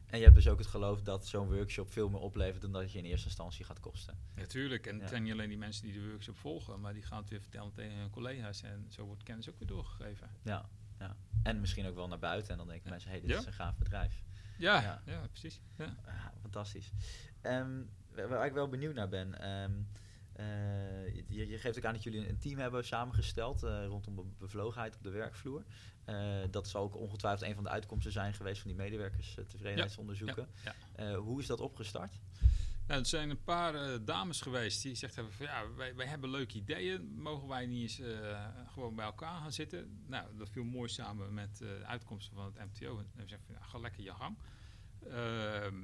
[0.07, 2.93] En je hebt dus ook het geloof dat zo'n workshop veel meer oplevert dan dat
[2.93, 4.19] je in eerste instantie gaat kosten.
[4.35, 4.87] Natuurlijk.
[4.87, 6.81] En het zijn niet alleen die mensen die de workshop volgen.
[6.81, 8.63] Maar die gaan het weer vertellen tegen hun collega's.
[8.63, 10.31] En zo wordt kennis ook weer doorgegeven.
[10.43, 11.17] Ja, ja.
[11.43, 12.51] En misschien ook wel naar buiten.
[12.51, 14.23] En dan denken mensen, hé, hey, dit is een gaaf bedrijf.
[14.59, 15.27] Ja, Ja.
[15.31, 15.61] precies.
[15.79, 15.97] Ja.
[16.07, 16.93] Ah, fantastisch.
[17.41, 17.83] Ehm,
[18.15, 19.41] waar waar ik wel benieuwd naar ben.
[19.41, 19.73] ehm,
[20.37, 24.25] eh, je, je geeft ook aan dat jullie een team hebben samengesteld eh, rondom be-
[24.39, 25.65] bevlogenheid op de werkvloer.
[26.05, 30.49] Eh, dat zal ook ongetwijfeld een van de uitkomsten zijn geweest van die medewerkerstevredenheidsonderzoeken.
[30.65, 32.21] Ja, Eh, hoe is dat opgestart?
[32.87, 36.31] Nou, er zijn een paar dames geweest die gezegd hebben van ja, wij, wij hebben
[36.31, 37.15] leuke ideeën.
[37.23, 38.01] Mogen wij niet eens
[38.73, 40.05] gewoon bij elkaar gaan zitten?
[40.07, 42.99] Nou, dat viel mooi samen met de uitkomsten van het MTO.
[42.99, 44.37] En we zeggen van ja, ga lekker je gang.
[45.11, 45.75] Ehm,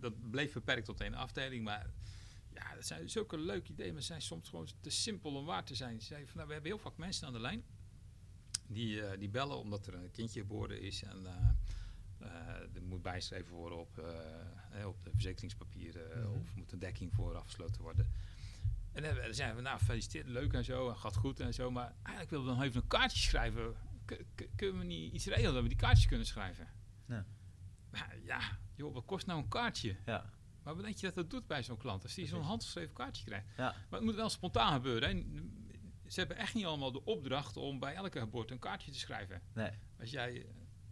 [0.00, 1.86] dat bleef beperkt tot één afdeling, maar
[2.54, 5.64] ja, dat zijn zulke leuke ideeën, maar ze zijn soms gewoon te simpel om waar
[5.64, 6.00] te zijn.
[6.00, 7.62] Ze zeiden van nou, we hebben heel vaak mensen aan de lijn
[8.66, 11.48] die, eh, die bellen omdat er een kindje geboren is en eh,
[12.18, 13.98] eh, er moet bijgeschreven worden op,
[14.86, 16.38] op de verzekeringspapieren Mhm.
[16.40, 18.12] of moet een dekking voor afgesloten worden.
[18.92, 21.94] En dan zeiden we, nou, gefeliciteerd, leuk en zo, en gaat goed en zo, maar
[22.02, 23.74] eigenlijk willen we dan even een kaartje schrijven.
[24.04, 24.24] K-
[24.56, 26.68] kunnen we niet iets regelen dat we die kaartjes kunnen schrijven?
[27.06, 27.26] Ja.
[27.90, 29.96] Nou, ja, joh, wat kost nou een kaartje?
[30.06, 30.30] Ja,
[30.68, 32.02] Maar wat denk je dat dat doet bij zo'n klant?
[32.02, 33.46] Als die zo'n handgeschreven kaartje krijgt.
[33.56, 35.08] ja, Maar het moet wel spontaan gebeuren.
[35.08, 35.24] Hè.
[36.10, 39.42] Ze hebben echt niet allemaal de opdracht om bij elke geboorte een kaartje te schrijven.
[39.52, 40.46] nee, Als jij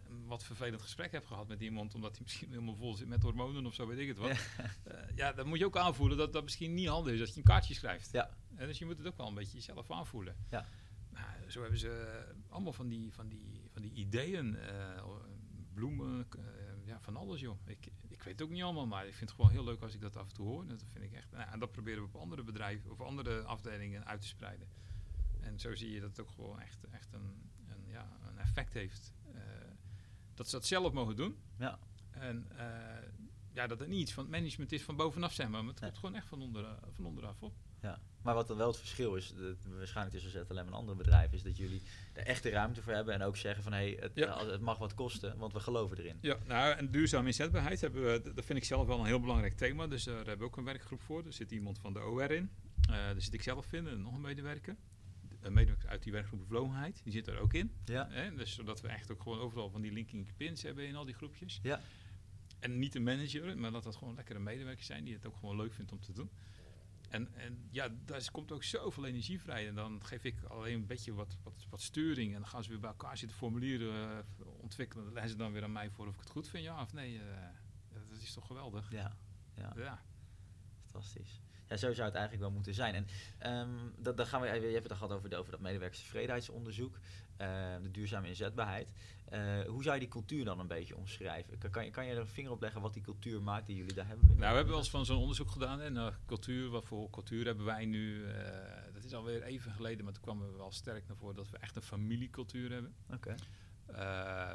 [0.08, 3.22] een wat vervelend gesprek hebt gehad met iemand, omdat hij misschien helemaal vol zit met
[3.22, 4.28] hormonen of zo, weet ik het wat.
[4.28, 7.36] Ja, ja dan moet je ook aanvoelen dat dat misschien niet handig is dat je
[7.36, 8.12] een kaartje schrijft.
[8.12, 8.30] Ja.
[8.54, 10.36] En dus je moet het ook wel een beetje jezelf aanvoelen.
[10.50, 10.66] Ja.
[11.10, 15.04] Nou, zo hebben ze allemaal van die, van die, van die ideeën, eh,
[15.74, 17.58] bloemen, eh, ja, van alles joh.
[17.66, 17.88] Ik
[18.26, 20.16] weet het ook niet allemaal, maar ik vind het gewoon heel leuk als ik dat
[20.16, 20.66] af en toe hoor.
[20.66, 24.06] Dat vind ik echt, nou, en dat proberen we op andere bedrijven of andere afdelingen
[24.06, 24.68] uit te spreiden.
[25.40, 28.72] En zo zie je dat het ook gewoon echt, echt een, een, ja, een effect
[28.72, 29.12] heeft.
[29.34, 29.40] eh,
[30.34, 31.36] dat ze dat zelf mogen doen.
[31.58, 31.78] ja,
[32.10, 33.08] En eh,
[33.52, 35.64] ja, dat het niet iets van het management is van bovenaf, zeg maar.
[35.64, 35.90] Maar het Nee.
[35.90, 37.54] komt gewoon echt van, onder, van onderaf op.
[37.82, 38.00] ja.
[38.22, 41.42] Maar wat dan wel het verschil is, de, waarschijnlijk tussen ZLM en andere bedrijven, is
[41.42, 44.26] dat jullie er echte ruimte voor hebben en ook zeggen van hé, hey, het, Ja.
[44.26, 46.18] als- het mag wat kosten, want we geloven erin.
[46.20, 49.56] Ja, nou, en duurzame inzetbaarheid hebben we, dat- vind ik zelf wel een heel belangrijk
[49.56, 49.86] thema.
[49.86, 51.24] Dus daar hebben we ook een werkgroep voor.
[51.26, 52.50] Er zit iemand van de OR in.
[52.80, 54.76] Eh daar zit ik zelf in en nog een medewerker.
[55.40, 57.72] Een medewerker uit die werkgroep bevlogenheid, die zit er ook in.
[57.84, 58.34] Ja, Hè?
[58.34, 61.14] Dus zodat we echt ook gewoon overal van die linking pins hebben in al die
[61.14, 61.58] groepjes.
[61.62, 61.80] ja,
[62.60, 65.56] En niet een manager, maar dat dat gewoon lekkere medewerkers zijn die het ook gewoon
[65.56, 66.30] leuk vindt om te doen.
[67.16, 69.68] En, en ja, daar komt ook zoveel energie vrij.
[69.68, 72.34] En dan geef ik alleen een beetje wat, wat, wat sturing.
[72.34, 75.14] En dan gaan ze weer bij elkaar zitten formulieren eh, ontwikkelen.
[75.14, 77.18] Dan ze dan weer aan mij voor of ik het goed vind, ja of nee.
[77.18, 77.50] eh,
[78.10, 78.90] dat is toch geweldig.
[78.90, 79.16] ja,
[79.54, 79.72] ja.
[79.76, 80.02] Ja.
[80.82, 81.40] Fantastisch.
[81.68, 82.94] Ja, zo zou het eigenlijk wel moeten zijn.
[82.94, 83.06] En
[83.38, 86.98] ehm, dat, dan gaan we, even- je hebt het al gehad over, over dat medewerkerstevredenheidsonderzoek,
[87.36, 87.48] eh,
[87.82, 88.92] de duurzame inzetbaarheid.
[89.24, 91.58] Eh, hoe zou je die cultuur dan een beetje omschrijven?
[91.58, 93.76] Kan, kan, je, kan je er een vinger op leggen wat die cultuur maakt die
[93.76, 94.26] jullie daar hebben?
[94.26, 95.80] Nou, we hebben wel eens van zo'n onderzoek gedaan.
[95.80, 98.24] En uh, cultuur, wat voor cultuur hebben wij nu?
[98.26, 101.50] eh, dat is alweer even geleden, maar toen kwamen we wel sterk naar voren dat
[101.50, 102.94] we echt een familiecultuur hebben.
[103.12, 103.34] Oké.
[103.86, 104.50] Eh,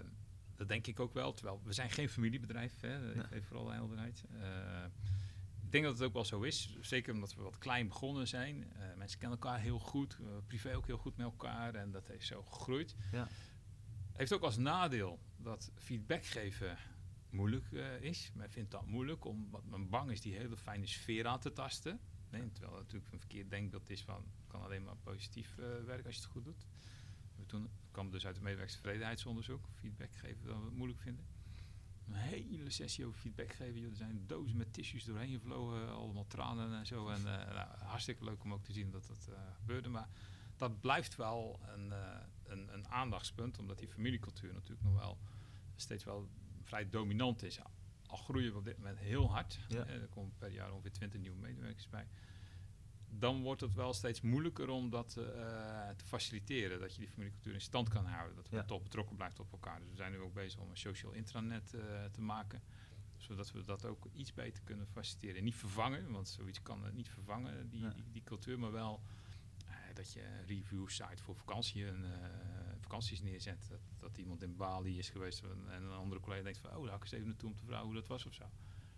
[0.56, 1.34] dat denk ik ook wel.
[1.34, 3.00] Terwijl we zijn geen familiebedrijf, hè.
[3.00, 3.14] Nee.
[3.16, 4.24] Ik geef vooral de helderheid.
[5.72, 6.78] Ik denk dat het ook wel zo is.
[6.82, 8.74] Zeker omdat we wat klein begonnen zijn.
[8.74, 10.18] Eh, mensen kennen elkaar heel goed.
[10.20, 11.76] eh, privé ook heel goed met elkaar.
[11.76, 12.96] En dat heeft zo gegroeid.
[13.12, 13.28] Ja.
[14.14, 16.78] Heeft ook als nadeel dat feedback geven
[17.30, 18.32] moeilijk eh, is.
[18.36, 22.00] Men vindt dat moeilijk omdat men bang is die hele fijne sfeer aan te tasten.
[22.30, 25.56] Nee, terwijl het natuurlijk een verkeerd denkbeeld is van het kan alleen maar positief
[25.86, 26.66] werken als je het goed doet.
[27.46, 31.26] Toen kwam dus uit het medewerkerstevredenheidsonderzook, feedback geven dat we het moeilijk vinden.
[32.12, 33.80] Een hele sessie over feedback geven.
[33.80, 33.90] joh.
[33.90, 37.08] Er zijn dozen met tissues doorheen gevlogen, allemaal tranen en zo.
[37.08, 39.90] En eh, nou, hartstikke leuk om ook te zien dat dat eh, gebeurde.
[39.90, 40.10] Maar
[40.56, 45.18] dat blijft wel een, eh, een, een aandachtspunt, omdat die familiecultuur natuurlijk nog wel
[45.76, 46.30] steeds wel
[46.64, 47.60] vrij dominant is.
[48.06, 49.60] Al groeien we op dit moment heel hard.
[49.68, 49.86] Ja.
[49.86, 52.08] Er komen per jaar ongeveer 20 nieuwe medewerkers bij.
[53.14, 55.24] Dan wordt het wel steeds moeilijker om dat eh,
[55.90, 56.80] te faciliteren.
[56.80, 58.36] Dat je die familiecultuur in stand kan houden.
[58.36, 58.64] Dat we Ja.
[58.64, 59.80] toch betrokken blijft op elkaar.
[59.80, 62.62] Dus we zijn nu ook bezig om een social intranet eh, te maken.
[63.18, 65.44] Zodat we dat ook iets beter kunnen faciliteren.
[65.44, 67.90] Niet vervangen, want zoiets kan het niet vervangen, die, Ja.
[67.90, 68.60] die, die cultuur.
[68.60, 69.02] Maar wel
[69.66, 72.30] eh, dat je een review site voor vakantie en, eh,
[72.80, 73.66] vakanties neerzet.
[73.70, 76.70] Dat, dat iemand in Bali is geweest en en een andere collega denkt van...
[76.76, 78.44] oh, daar ga ik eens even naartoe om te vragen hoe dat was of zo.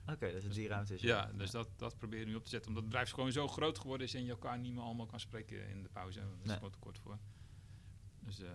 [0.08, 1.02] Oké, dus die ruimte is.
[1.02, 2.68] Ja, dus dat, dat proberen we nu op te zetten.
[2.70, 5.20] Omdat het bedrijf gewoon zo groot geworden is en je elkaar niet meer allemaal kan
[5.20, 6.20] spreken in de pauze.
[6.20, 6.56] Daar is Nee.
[6.56, 7.18] gewoon te kort voor.
[8.20, 8.50] Dus eh,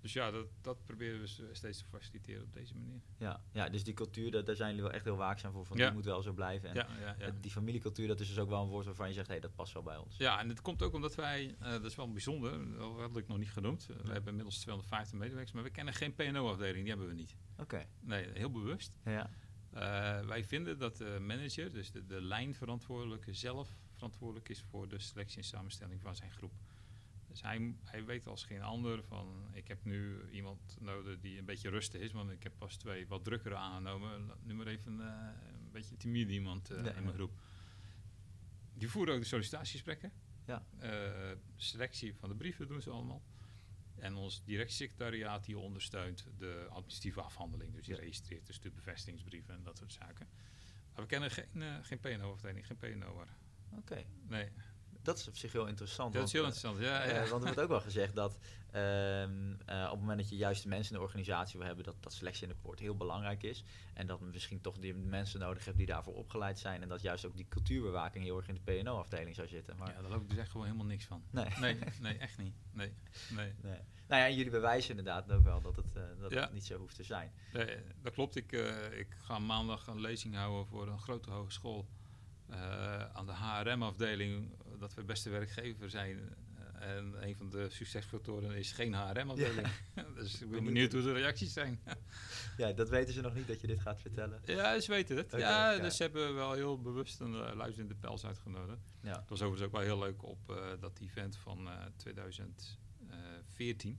[0.00, 3.00] Dus ja, dat, dat proberen we steeds te faciliteren op deze manier.
[3.18, 5.66] Ja, ja dus die cultuur, dat, daar zijn jullie wel echt heel waakzaam voor.
[5.66, 5.84] Van Ja.
[5.84, 6.68] die moet wel zo blijven.
[6.68, 7.30] En Ja, ja, ja.
[7.40, 9.72] die familiecultuur, dat is dus ook wel een woord waarvan je zegt, hé, dat past
[9.72, 10.16] wel bij ons.
[10.16, 13.28] Ja, en het komt ook omdat wij, eh, dat is wel bijzonder, dat had ik
[13.28, 13.86] nog niet genoemd.
[13.86, 17.36] We hebben inmiddels 250 medewerkers, maar we kennen geen PNO-afdeling, die hebben we niet.
[17.58, 18.96] Oké, Nee, heel bewust.
[19.04, 19.30] ja.
[19.74, 24.98] Eh, wij vinden dat de manager, dus de, de lijnverantwoordelijke, zelf verantwoordelijk is voor de
[24.98, 26.52] selectie en samenstelling van zijn groep.
[27.28, 31.44] Dus hij, hij weet als geen ander van, ik heb nu iemand nodig die een
[31.44, 34.30] beetje rustig is, want ik heb pas twee wat drukkere aangenomen.
[34.42, 35.28] Nu maar even eh,
[35.62, 37.32] een beetje timide iemand eh, in mijn groep.
[38.74, 40.12] Die voeren ook de sollicitatiegesprekken.
[40.46, 40.66] Ja.
[41.56, 43.22] Selectie van de brieven doen ze allemaal.
[43.98, 47.74] En ons directiesecretariaat die ondersteunt de administratieve afhandeling.
[47.74, 50.28] Dus die registreert dus de bevestigingsbrieven en dat soort zaken.
[50.92, 53.28] Maar we kennen geen, eh, geen PNO-afdeling, geen PNO'er.
[53.70, 54.48] Oké, Nee,
[55.04, 56.12] dat is op zich heel interessant.
[56.12, 56.86] dat is heel want, interessant.
[56.88, 57.22] Ja, eh, ja.
[57.22, 58.38] eh, want er wordt ook wel gezegd dat
[58.70, 61.84] ehm, eh, op het moment dat je juist de mensen in de organisatie wil hebben,
[61.84, 63.64] dat, dat selectie in de poort heel belangrijk is.
[63.94, 66.82] En dat misschien toch die mensen nodig hebt die daarvoor opgeleid zijn.
[66.82, 69.76] En dat juist ook die cultuurbewaking heel erg in de PNO-afdeling zou zitten.
[69.76, 71.24] Maar ja, daar ik dus echt gewoon helemaal niks van.
[71.30, 71.46] nee.
[71.60, 72.54] Nee, nee, echt niet.
[72.72, 72.92] Nee,
[73.28, 73.52] nee.
[73.62, 73.78] nee.
[74.06, 76.40] Nou ja, en jullie bewijzen inderdaad ook wel dat het, eh, dat Ja.
[76.40, 77.32] het niet zo hoeft te zijn.
[77.52, 78.36] Nee, dat klopt.
[78.36, 82.03] Ik, eh, ik ga maandag een lezing houden voor een grote hogeschool eh,
[83.12, 84.50] aan de HRM-afdeling.
[84.78, 86.18] Dat we beste werkgever zijn.
[86.84, 89.68] Eh, en een van de succesfactoren is geen HRM-afdeling.
[90.14, 90.92] dus ik ben Benieuwd.
[90.92, 91.80] hoe de reacties zijn.
[92.56, 94.40] Ja, dat weten ze nog niet dat je dit gaat vertellen.
[94.44, 95.30] ja, ze weten het.
[95.30, 95.78] Ja, ja.
[95.78, 98.92] dus ze hebben wel heel bewust een uh, luister in de pels uitgenodigd.
[99.00, 99.20] Ja.
[99.20, 103.98] Het was overigens ook wel heel leuk op eh, dat event van eh 2014.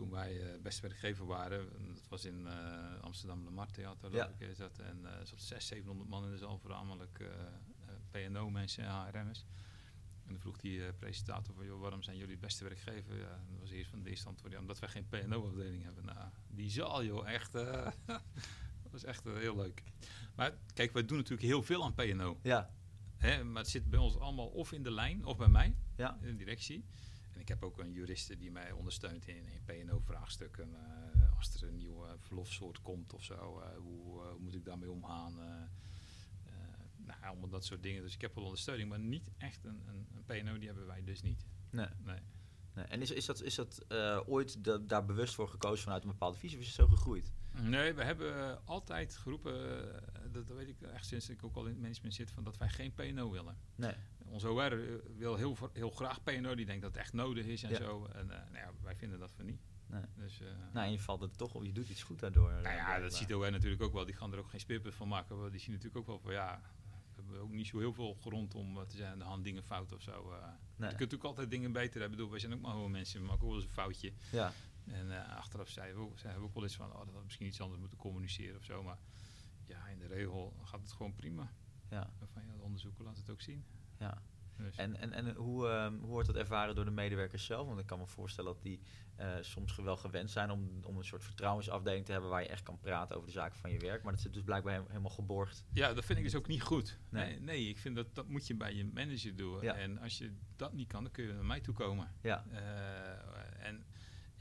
[0.00, 1.58] Toen wij eh beste werkgever waren.
[1.58, 4.12] En Dat was in eh, Amsterdam de Theater.
[4.12, 4.32] Ja.
[4.38, 4.78] ik, dat.
[4.78, 7.24] En eh, er zat 600, 700 man in de zaal, voornamelijk
[8.10, 9.44] PNO-mensen en HRM'ers.
[10.24, 13.16] En dan vroeg die presentator van, joh, waarom zijn jullie het beste werkgever?
[13.16, 16.04] Ja, dat was eerst van de eerste antwoord, ja, omdat wij geen PNO-afdeling hebben.
[16.04, 17.52] Nou, die zaal, joh, echt,
[18.82, 19.82] dat was echt heel leuk.
[20.34, 22.38] Maar kijk, wij doen natuurlijk heel veel aan PNO.
[22.42, 22.70] Ja,
[23.20, 26.18] Hè, maar het zit bij ons allemaal of in de lijn of bij mij, ja.
[26.20, 26.84] in de directie.
[27.40, 30.74] En ik heb ook een juriste die mij ondersteunt in, in PNO-vraagstukken.
[30.74, 34.64] eh, als er een nieuwe verlofsoort komt of zo, eh, hoe, eh, hoe moet ik
[34.64, 35.34] daarmee omgaan?
[36.96, 38.02] nou, allemaal dat soort dingen.
[38.02, 41.04] Dus ik heb wel ondersteuning, maar niet echt een, een, een PNO, die hebben wij
[41.04, 41.46] dus niet.
[41.70, 41.88] Nee.
[42.04, 42.18] Nee.
[42.74, 42.84] Nee.
[42.84, 46.08] En is, is dat, is dat eh, ooit da- daar bewust voor gekozen vanuit een
[46.10, 47.32] bepaalde visie of is het zo gegroeid?
[47.60, 51.64] Nee, we hebben eh, altijd geroepen, eh, dat, weet ik echt sinds ik ook al
[51.64, 53.56] in het management zit, van dat wij geen PNO willen.
[53.74, 53.94] Nee.
[54.24, 54.76] Onze OR
[55.16, 57.76] wil heel, heel graag PNO, die denkt dat het echt nodig is en Ja.
[57.76, 58.04] zo.
[58.06, 59.60] En nou ja, wij vinden dat van niet.
[59.86, 60.02] Nee.
[60.16, 62.50] Dus, eh, Nou, in je valt het toch op, je doet iets goed daardoor.
[62.52, 64.04] nou ja, dat ziet OR natuurlijk ook wel.
[64.04, 65.50] Die gaan er ook geen spipper van maken.
[65.50, 66.60] Die zien natuurlijk ook wel van ja,
[67.38, 69.92] ook niet zo heel veel grond om eh, te zijn aan de hand dingen fout
[69.92, 70.30] of zo.
[70.32, 70.38] eh.
[70.42, 70.50] Nee.
[70.76, 72.10] Je kunt natuurlijk altijd dingen beter hebben.
[72.10, 74.12] Bedoel, wij zijn ook maar gewoon mensen, we maken wel eens een foutje.
[74.32, 74.52] Ja,
[74.86, 77.24] En eh, achteraf zeiden we, ook, zeiden we ook wel eens van, oh, dat had
[77.24, 78.82] misschien iets anders moeten communiceren of zo.
[78.82, 78.98] Maar
[79.64, 81.52] ja, in de regel gaat het gewoon prima.
[81.90, 83.64] ja, Van ja, de onderzoeken laten het ook zien.
[83.98, 84.22] ja.
[84.62, 87.66] Dus, En, en, en hoe, ehm, hoe wordt dat ervaren door de medewerkers zelf?
[87.66, 88.80] Want ik kan me voorstellen dat die
[89.16, 92.62] eh, soms wel gewend zijn om, om een soort vertrouwensafdeling te hebben waar je echt
[92.62, 94.02] kan praten over de zaken van je werk.
[94.02, 95.64] Maar dat zit dus blijkbaar he- helemaal geborgd.
[95.72, 96.98] ja, dat vind ik dus ook niet goed.
[97.08, 97.24] Nee.
[97.26, 99.60] Nee, nee ik vind dat dat moet je bij je manager doen.
[99.62, 99.74] Ja.
[99.74, 102.12] En als je dat niet kan, dan kun je naar mij toe komen.
[102.22, 103.84] Ja, Eh, en ja,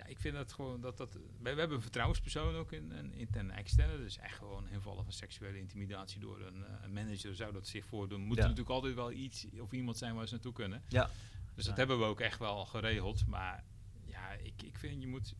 [0.09, 1.13] ik vind dat gewoon dat dat.
[1.39, 3.97] Wij, we hebben een vertrouwenspersoon ook in, een interne en externe.
[3.97, 7.67] Dus echt gewoon in gevallen van seksuele intimidatie door een, eh, een manager zou dat
[7.67, 8.21] zich voordoen.
[8.21, 8.41] Moet Ja.
[8.43, 10.83] er natuurlijk altijd wel iets of iemand zijn waar ze naartoe kunnen.
[10.87, 11.09] ja,
[11.55, 11.79] Dus dat Ja.
[11.79, 13.25] hebben we ook echt wel geregeld.
[13.27, 13.63] Maar
[14.05, 15.35] ja, ik, ik vind je moet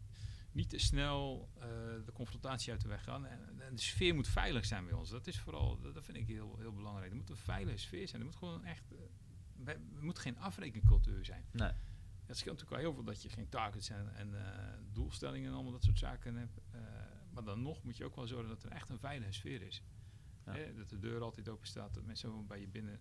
[0.52, 1.68] niet te snel eh,
[2.06, 3.26] de confrontatie uit de weg gaan.
[3.26, 5.10] En, en de sfeer moet veilig zijn bij ons.
[5.10, 7.12] Dat is vooral, dat, dat vind ik heel, heel belangrijk.
[7.12, 8.22] Er moet een veilige sfeer zijn.
[8.22, 8.84] Er moet gewoon echt.
[9.64, 11.46] wij- er moet geen afrekencultuur zijn.
[11.52, 11.72] nee,
[12.30, 15.54] Het scheelt natuurlijk wel heel veel dat je geen targets en, en eh, doelstellingen en
[15.54, 16.60] allemaal dat soort zaken hebt.
[16.72, 16.82] Eh,
[17.32, 19.84] maar dan nog moet je ook wel zorgen dat er echt een veilige sfeer is.
[20.46, 20.54] Ja.
[20.54, 23.00] Hè, dat de deur altijd open staat, dat mensen gewoon bij je binnen.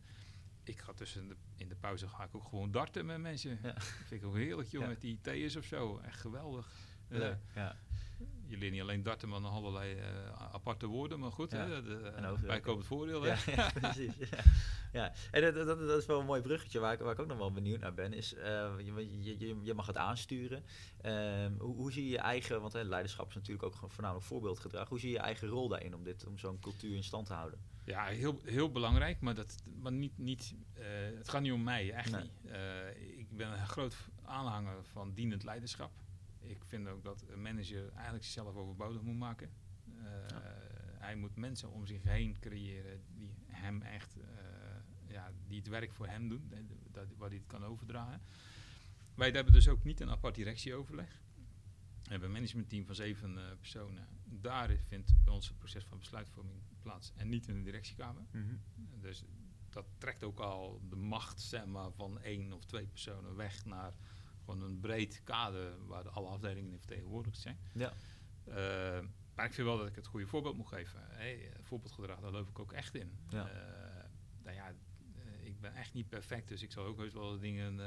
[0.65, 3.59] Ik ga tussen de, in de pauze ga ik ook gewoon darten met mensen.
[3.63, 3.73] Ja.
[3.73, 4.89] Dat vind ik ook heerlijk, joh, Ja.
[4.89, 5.99] met die thee's of zo.
[5.99, 6.73] Echt geweldig.
[7.09, 7.39] Eh, leuk.
[7.55, 7.77] Ja,
[8.47, 11.19] je leert niet alleen darten, maar nog allerlei eh, aparte woorden.
[11.19, 11.59] Maar goed, Ja.
[11.69, 12.47] hè, de, En overwerken.
[12.47, 13.23] bijkomend voordeel.
[13.23, 13.29] hè.
[13.29, 14.13] ja, ja, precies.
[14.93, 15.13] Ja.
[15.31, 17.39] En dat, dat, dat is wel een mooi bruggetje waar ik, waar ik ook nog
[17.39, 18.13] wel benieuwd naar ben.
[18.13, 20.65] Is, eh, je, je, je, mag het aansturen.
[21.01, 24.89] Ehm, hoe, hoe zie je je eigen, want hè, leiderschap is natuurlijk ook voornamelijk voorbeeldgedrag.
[24.89, 27.33] Hoe zie je je eigen rol daarin om, dit, om zo'n cultuur in stand te
[27.33, 27.59] houden?
[27.85, 30.85] Ja, heel, heel belangrijk, maar, dat, maar niet, niet, eh,
[31.17, 32.23] het gaat niet om mij, echt Nee.
[32.23, 32.51] niet.
[32.53, 35.91] Eh, ik ben een groot aanhanger van dienend leiderschap.
[36.41, 39.51] Ik vind ook dat een manager eigenlijk zichzelf overbodig moet maken.
[39.97, 40.37] Eh,
[40.99, 44.27] Hij moet mensen om zich heen creëren die hem echt, eh,
[45.07, 46.53] ja, die het werk voor hem doen,
[46.91, 48.21] dat, waar hij het kan overdragen.
[49.15, 51.21] Wij hebben dus ook niet een apart directieoverleg.
[52.03, 54.07] We hebben een managementteam van zeven eh, personen.
[54.25, 58.23] Daar vindt bij ons het proces van besluitvorming plaats en niet in de directiekamer.
[58.31, 58.55] Mhm.
[59.01, 59.25] Dus
[59.71, 63.95] dat trekt ook al de macht zeg maar, van één of twee personen weg naar
[64.49, 67.59] gewoon een breed kader waar alle afdelingen in vertegenwoordigd zijn.
[67.73, 67.93] Ja.
[68.45, 71.01] Eh, maar ik vind wel dat ik het goede voorbeeld moet geven.
[71.03, 73.19] Hey, voorbeeldgedrag, daar geloof ik ook echt in.
[73.29, 73.49] Ja.
[73.49, 74.05] Eh,
[74.43, 74.69] nou ja,
[75.15, 77.81] eh, ik ben echt niet perfect, dus ik zal ook heus wel dingen.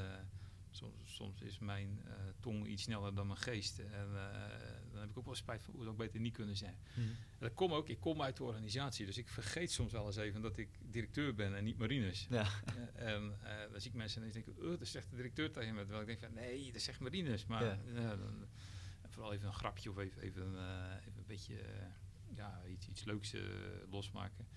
[0.72, 3.80] Soms, soms is mijn eh, tong iets sneller dan mijn geest.
[3.80, 4.50] En eh,
[4.92, 6.78] dan heb ik ook wel spijt van hoe het ook beter niet kunnen zijn.
[6.94, 7.08] Mhm.
[7.08, 10.16] En dat kom ook, ik kom uit de organisatie, dus ik vergeet soms wel eens
[10.16, 12.28] even dat ik directeur ben en niet Marines.
[12.30, 12.48] Ja.
[12.94, 15.74] En eh, dan zie ik mensen en die denken, oh, dat echt de directeur tegen
[15.74, 15.80] me.
[15.82, 17.46] Terwijl ik denk van, nee, dat echt Marines.
[17.46, 17.64] Maar
[17.94, 18.16] Ja.
[18.16, 18.48] dan,
[19.10, 20.46] vooral even een grapje of even, even,
[21.00, 21.56] even een beetje
[22.36, 23.34] ja, iets, iets leuks
[23.90, 24.48] losmaken.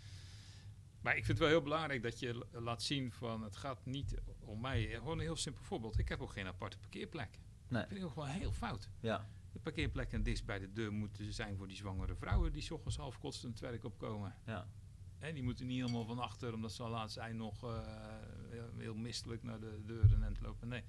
[1.04, 4.14] Maar ik vind het wel heel belangrijk dat je laat zien van, het gaat niet
[4.40, 4.90] om mij.
[4.92, 5.98] Eh, Gewoon een heel simpel voorbeeld.
[5.98, 7.38] Ik heb ook geen aparte parkeerplek.
[7.68, 7.80] Nee.
[7.80, 8.88] Dat vind ik ook gewoon heel fout.
[9.00, 9.28] Ja.
[9.52, 12.96] De parkeerplekken dichtst bij de deur moeten zijn voor die zwangere vrouwen die 's ochtends
[12.96, 14.34] half kotstend het werk opkomen.
[14.46, 14.68] Ja.
[15.18, 17.80] Hè, die moeten niet helemaal van achter, omdat ze al laat zijn, nog eh,
[18.76, 20.68] heel- mistelijk naar de deur en het lopen.
[20.68, 20.82] Nee,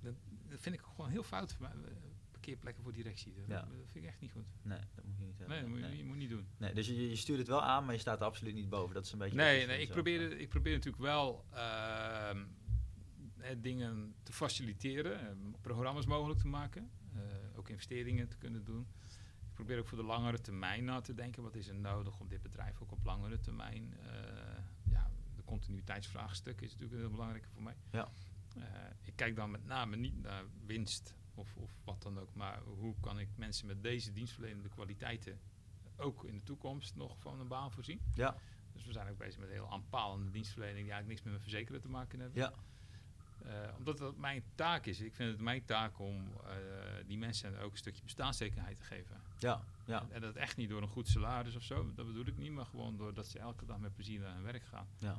[0.00, 0.14] dat,
[0.48, 1.56] dat vind ik gewoon heel fout.
[2.46, 3.60] Parkeerplekken voor directie, dat, Ja.
[3.60, 4.46] dat vind ik echt niet goed.
[4.62, 5.56] Nee, dat moet je niet hebben.
[5.56, 5.96] Nee, moet je, nee.
[5.96, 6.46] je moet niet doen.
[6.56, 8.94] Nee, dus je, je stuurt het wel aan, maar je staat er absoluut niet boven.
[8.94, 9.36] Dat is een beetje...
[9.36, 11.44] Nee, nee ik, probeer, ik probeer natuurlijk wel
[13.36, 17.20] hè, dingen te faciliteren, eh, programma's mogelijk te maken, eh,
[17.58, 18.86] ook investeringen te kunnen doen.
[19.48, 21.42] Ik probeer ook voor de langere termijn na te denken.
[21.42, 23.94] Wat is er nodig om dit bedrijf ook op langere termijn...
[24.02, 24.08] eh,
[24.90, 27.76] ja, de continuïteitsvraagstuk is natuurlijk heel belangrijk voor mij.
[27.90, 28.08] Ja.
[29.02, 32.94] Ik kijk dan met name niet naar winst of, of wat dan ook, maar hoe
[33.00, 35.40] kan ik mensen met deze dienstverlenende kwaliteiten
[35.96, 38.00] ook in de toekomst nog van een baan voorzien?
[38.14, 38.36] Ja.
[38.72, 41.80] Dus we zijn ook bezig met heel aanpalende dienstverlening die eigenlijk niks met mijn verzekeren
[41.80, 42.38] te maken hebben.
[42.42, 42.52] Ja.
[43.44, 45.00] Eh, omdat dat mijn taak is.
[45.00, 46.56] Ik vind het mijn taak om eh,
[47.06, 49.20] die mensen ook een stukje bestaanszekerheid te geven.
[49.38, 49.64] Ja.
[49.86, 50.06] Ja.
[50.10, 52.66] En dat echt niet door een goed salaris of zo, dat bedoel ik niet, maar
[52.66, 54.88] gewoon doordat ze elke dag met plezier naar hun werk gaan.
[54.98, 55.16] Ja.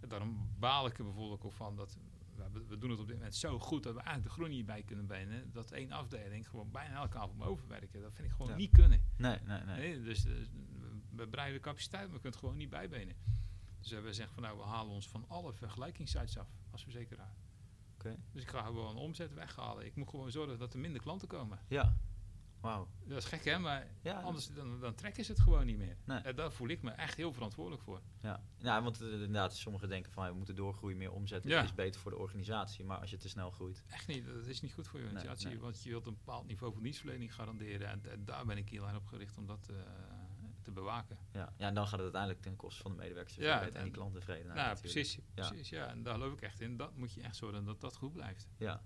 [0.00, 1.98] En daarom baal ik er bijvoorbeeld ook van dat
[2.52, 4.66] we, we doen het op dit moment zo goed dat we eigenlijk de groen niet
[4.66, 5.52] bij kunnen benen.
[5.52, 8.00] Dat één afdeling gewoon bijna elke avond overwerken.
[8.02, 8.56] Dat vind ik gewoon Ja.
[8.56, 9.02] niet kunnen.
[9.16, 9.76] Nee, nee, nee.
[9.76, 10.32] Nee, dus eh,
[11.10, 13.14] we- breiden de capaciteit, maar we kunnen het gewoon niet bijbenen.
[13.80, 17.34] Dus we zeggen van nou, we halen ons van alle vergelijkingssites af als verzekeraar.
[17.94, 18.16] Oké.
[18.32, 19.86] Dus ik ga gewoon omzet weghalen.
[19.86, 21.58] Ik moet gewoon zorgen dat er minder klanten komen.
[21.68, 21.96] Ja.
[22.60, 22.88] Wauw.
[23.04, 24.20] Dat is gek hè, maar Ja.
[24.20, 25.96] anders dan, dan trekken ze het gewoon niet meer.
[26.04, 26.18] Nee.
[26.18, 28.00] En daar voel ik me echt heel verantwoordelijk voor.
[28.22, 28.42] Ja.
[28.58, 31.50] ja, want eh, inderdaad, sommigen denken van, we moeten doorgroeien, meer omzetten.
[31.50, 31.56] Ja.
[31.56, 32.84] Dat is beter voor de organisatie.
[32.84, 33.84] Maar als je te snel groeit...
[33.90, 35.48] Echt niet, dat is niet goed voor je organisatie.
[35.48, 35.58] nee.
[35.58, 37.88] Want je wilt een bepaald niveau van dienstverlening garanderen.
[37.88, 39.76] En, en daar ben ik heel erg op gericht om dat eh,
[40.62, 41.18] te bewaken.
[41.32, 41.52] Ja.
[41.56, 43.90] ja, en dan gaat het uiteindelijk ten koste van de medewerkers Ja, en die en-
[43.90, 44.94] klanttevredenheid nou, natuurlijk.
[44.94, 45.48] precies, Ja.
[45.48, 45.68] precies.
[45.68, 45.86] Ja.
[45.88, 46.76] en daar geloof ik echt in.
[46.76, 48.48] Dat moet je echt zorgen dat dat goed blijft.
[48.56, 48.82] Ja.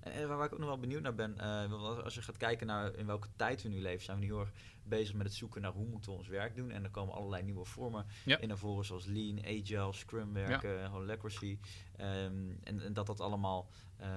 [0.00, 2.94] En, waar ik ook nog wel benieuwd naar ben, eh, als je gaat kijken naar
[2.94, 5.62] in welke tijd we nu leven, zijn we nu heel erg bezig met het zoeken
[5.62, 6.70] naar hoe moeten we ons werk doen.
[6.70, 8.38] En er komen allerlei nieuwe vormen Ja.
[8.38, 11.58] in naar voren, zoals Lean, Agile, Scrum werken, Holacracy.
[11.96, 14.08] Ehm, en, en dat dat allemaal eh,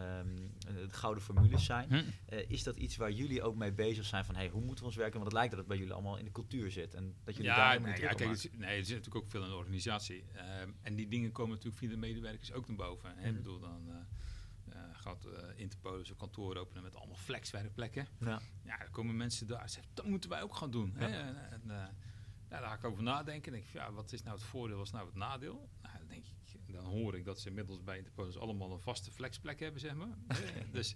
[0.65, 1.89] de gouden formules zijn.
[2.25, 4.85] Eh, is dat iets waar jullie ook mee bezig zijn van, hey, hoe moeten we
[4.85, 5.13] ons werken?
[5.13, 6.93] Want het lijkt dat het bij jullie allemaal in de cultuur zit.
[6.93, 9.43] En dat jullie daar Ja, nee, ja kijk, het, nee, er zit natuurlijk ook veel
[9.43, 10.23] in de organisatie.
[10.33, 13.09] Ehm, en die dingen komen natuurlijk via de medewerkers ook naar boven.
[13.09, 13.19] Hè.
[13.19, 13.29] Mhm.
[13.29, 13.95] Ik bedoel, dan eh,
[15.05, 18.07] eh, gaat eh Interpol zijn kantoor openen met allemaal flexwerkplekken.
[18.19, 18.41] Ja.
[18.63, 20.93] Ja, dan komen mensen daar en zeggen, dat moeten wij ook gaan doen.
[20.95, 21.05] Hè?
[21.05, 21.87] En, en, eh,
[22.49, 23.51] ja, daar ga ik over nadenken.
[23.51, 25.69] denk ik, ja, wat is nou het voordeel, wat is nou het nadeel?
[25.81, 29.11] Nou, dan, denk ik, dan hoor ik dat ze inmiddels bij Interpolis allemaal een vaste
[29.11, 30.17] flexplek hebben, zeg maar.
[30.27, 30.95] Hè, dus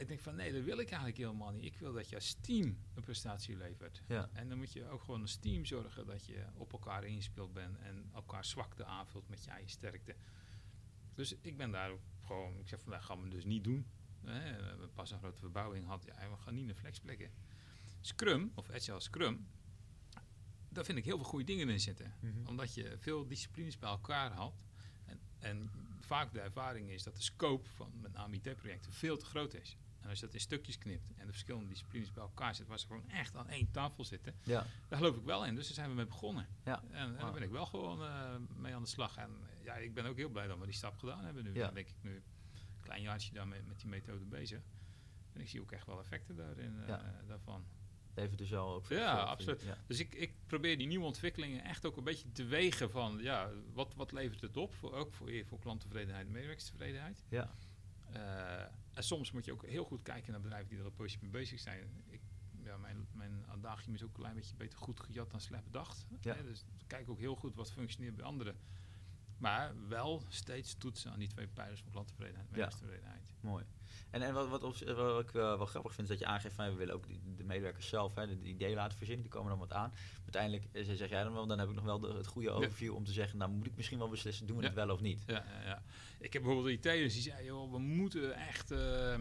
[0.00, 1.64] ik denk van, nee, dat wil ik eigenlijk helemaal niet.
[1.64, 4.02] Ik wil dat je als team een prestatie levert.
[4.06, 4.28] Ja.
[4.32, 7.78] En dan moet je ook gewoon als team zorgen dat je op elkaar ingespeeld bent
[7.78, 10.16] en elkaar zwakte aanvult met je eigen sterkte.
[11.14, 12.00] Dus ik ben daar ook
[12.30, 13.86] gewoon, ik zeg van, dat gaan we dus niet doen.
[14.24, 17.30] Hè, we hebben pas een grote verbouwing gehad, ja, we gaan niet naar flexplekken.
[18.00, 19.46] Scrum, of Agile Scrum,
[20.68, 22.14] daar vind ik heel veel goede dingen in zitten.
[22.20, 22.46] Mhm.
[22.46, 24.54] Omdat je veel disciplines bij elkaar had.
[25.04, 25.70] En, en
[26.00, 29.76] vaak de ervaring is dat de scope van met name IT-projecten veel te groot is.
[30.00, 32.78] En als je dat in stukjes knipt en de verschillende disciplines bij elkaar zit, waar
[32.78, 34.66] ze gewoon echt aan één tafel zitten, Ja.
[34.88, 35.54] daar geloof ik wel in.
[35.54, 36.46] Dus daar zijn we mee begonnen.
[36.64, 36.82] Ja.
[36.82, 39.16] En, en daar ben ik wel gewoon eh, mee aan de slag.
[39.16, 39.30] En
[39.62, 41.54] ja, ik ben ook heel blij dat we die stap gedaan hebben nu.
[41.54, 41.64] Ja.
[41.64, 42.22] Dan denk ik nu een
[42.80, 44.60] klein jaartje daarmee met die methode bezig.
[45.32, 47.22] En ik zie ook echt wel effecten daarin, eh, Ja.
[47.26, 47.64] daarvan.
[48.14, 49.62] Levert dus wel ook Ja, absoluut.
[49.62, 49.76] Ja.
[49.86, 53.50] Dus ik, ik probeer die nieuwe ontwikkelingen echt ook een beetje te wegen van, ja,
[53.72, 54.74] wat, wat levert het op?
[54.74, 57.24] Voor, ook voor, voor klanttevredenheid en medewerkerstevredenheid.
[57.28, 57.50] Ja.
[58.12, 58.64] Eh,
[59.00, 61.30] en soms moet je ook heel goed kijken naar bedrijven die er al positief mee
[61.30, 62.04] bezig zijn.
[62.08, 62.20] Ik,
[62.64, 66.06] ja, mijn, mijn adagium is ook een klein beetje beter goed gejat dan slecht bedacht.
[66.20, 66.34] Ja.
[66.34, 68.56] Hè, dus kijk ook heel goed wat functioneert bij anderen.
[69.40, 72.60] Maar wel steeds toetsen aan die twee pijlers van klanttevredenheid en Ja.
[72.60, 73.32] werkstevredenheid.
[73.40, 73.64] Mooi.
[74.10, 76.54] En, en wat, wat, op, wat ik wel, wel grappig vind, is dat je aangeeft
[76.54, 79.32] van we willen ook die- de medewerkers zelf hè, de, de ideeën laten verzinnen, die
[79.34, 79.92] komen dan wat aan.
[80.22, 82.94] Uiteindelijk eh, zeg jij dan wel, dan heb ik nog wel de, het goede overview
[82.94, 84.68] om te zeggen, nou moet ik misschien wel beslissen, doen we Ja.
[84.68, 85.22] het wel of niet.
[85.26, 85.82] Ja, ja, ja.
[86.18, 89.20] Ik heb bijvoorbeeld IT'ers die zeiden, joh, we moeten echt eh, eh,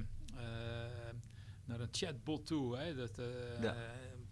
[1.66, 2.78] naar een chatbot toe.
[2.78, 2.96] Hè?
[2.96, 3.72] Dat, eh.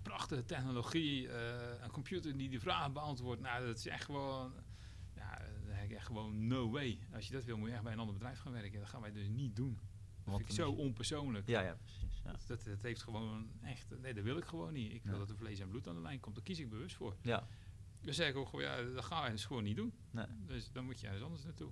[0.01, 3.41] Prachtige technologie, eh, een computer die die vragen beantwoordt.
[3.41, 4.53] Nou, dat is echt gewoon,
[5.89, 6.99] ik echt gewoon no way.
[7.13, 8.79] Als je dat wil, moet je echt bij een ander bedrijf gaan werken.
[8.79, 9.73] Dat gaan wij dus niet doen.
[9.75, 11.47] Dat Want vind ik zo onpersoonlijk.
[11.47, 12.21] Ja, ja, precies.
[12.23, 12.35] Ja.
[12.47, 14.93] Dat, dat heeft gewoon echt, nee, dat wil ik gewoon niet.
[14.93, 15.19] Ik wil Ja.
[15.19, 16.35] dat er vlees en bloed aan de lijn komt.
[16.35, 17.15] Daar kies ik bewust voor.
[17.21, 17.47] ja.
[18.01, 19.93] Dan zeg ik ook gewoon, ja, dat gaan wij dus gewoon niet doen.
[20.11, 20.25] Nee.
[20.45, 21.71] Dus dan moet je ergens anders naartoe.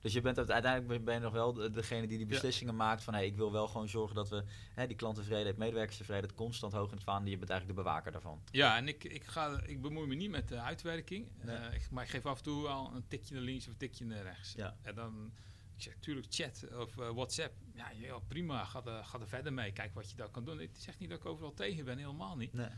[0.00, 2.32] Dus je bent uiteindelijk ben- je nog wel de- degene die die Ja.
[2.32, 4.44] beslissingen maakt van hey, ik wil wel gewoon zorgen dat we
[4.74, 7.30] hè, die klanttevredenheid, medewerkerstevredenheid constant hoog in het vaandel.
[7.30, 8.42] Je bent eigenlijk de bewaker daarvan.
[8.50, 11.28] Ja, en ik, ik, ga, ik bemoei me niet met de uitwerking.
[11.42, 11.56] Nee.
[11.56, 13.78] Eh, ik, maar ik geef af en toe al een tikje naar links of een
[13.78, 14.52] tikje naar rechts.
[14.52, 14.76] Ja.
[14.82, 15.32] En dan,
[15.76, 17.54] ik zeg natuurlijk chat of eh, WhatsApp.
[17.74, 19.72] Ja, prima, ga er, ga er verder mee.
[19.72, 20.60] Kijk wat je daar kan doen.
[20.60, 22.52] Is echt niet dat ik overal tegen ben, helemaal niet.
[22.52, 22.68] Nee.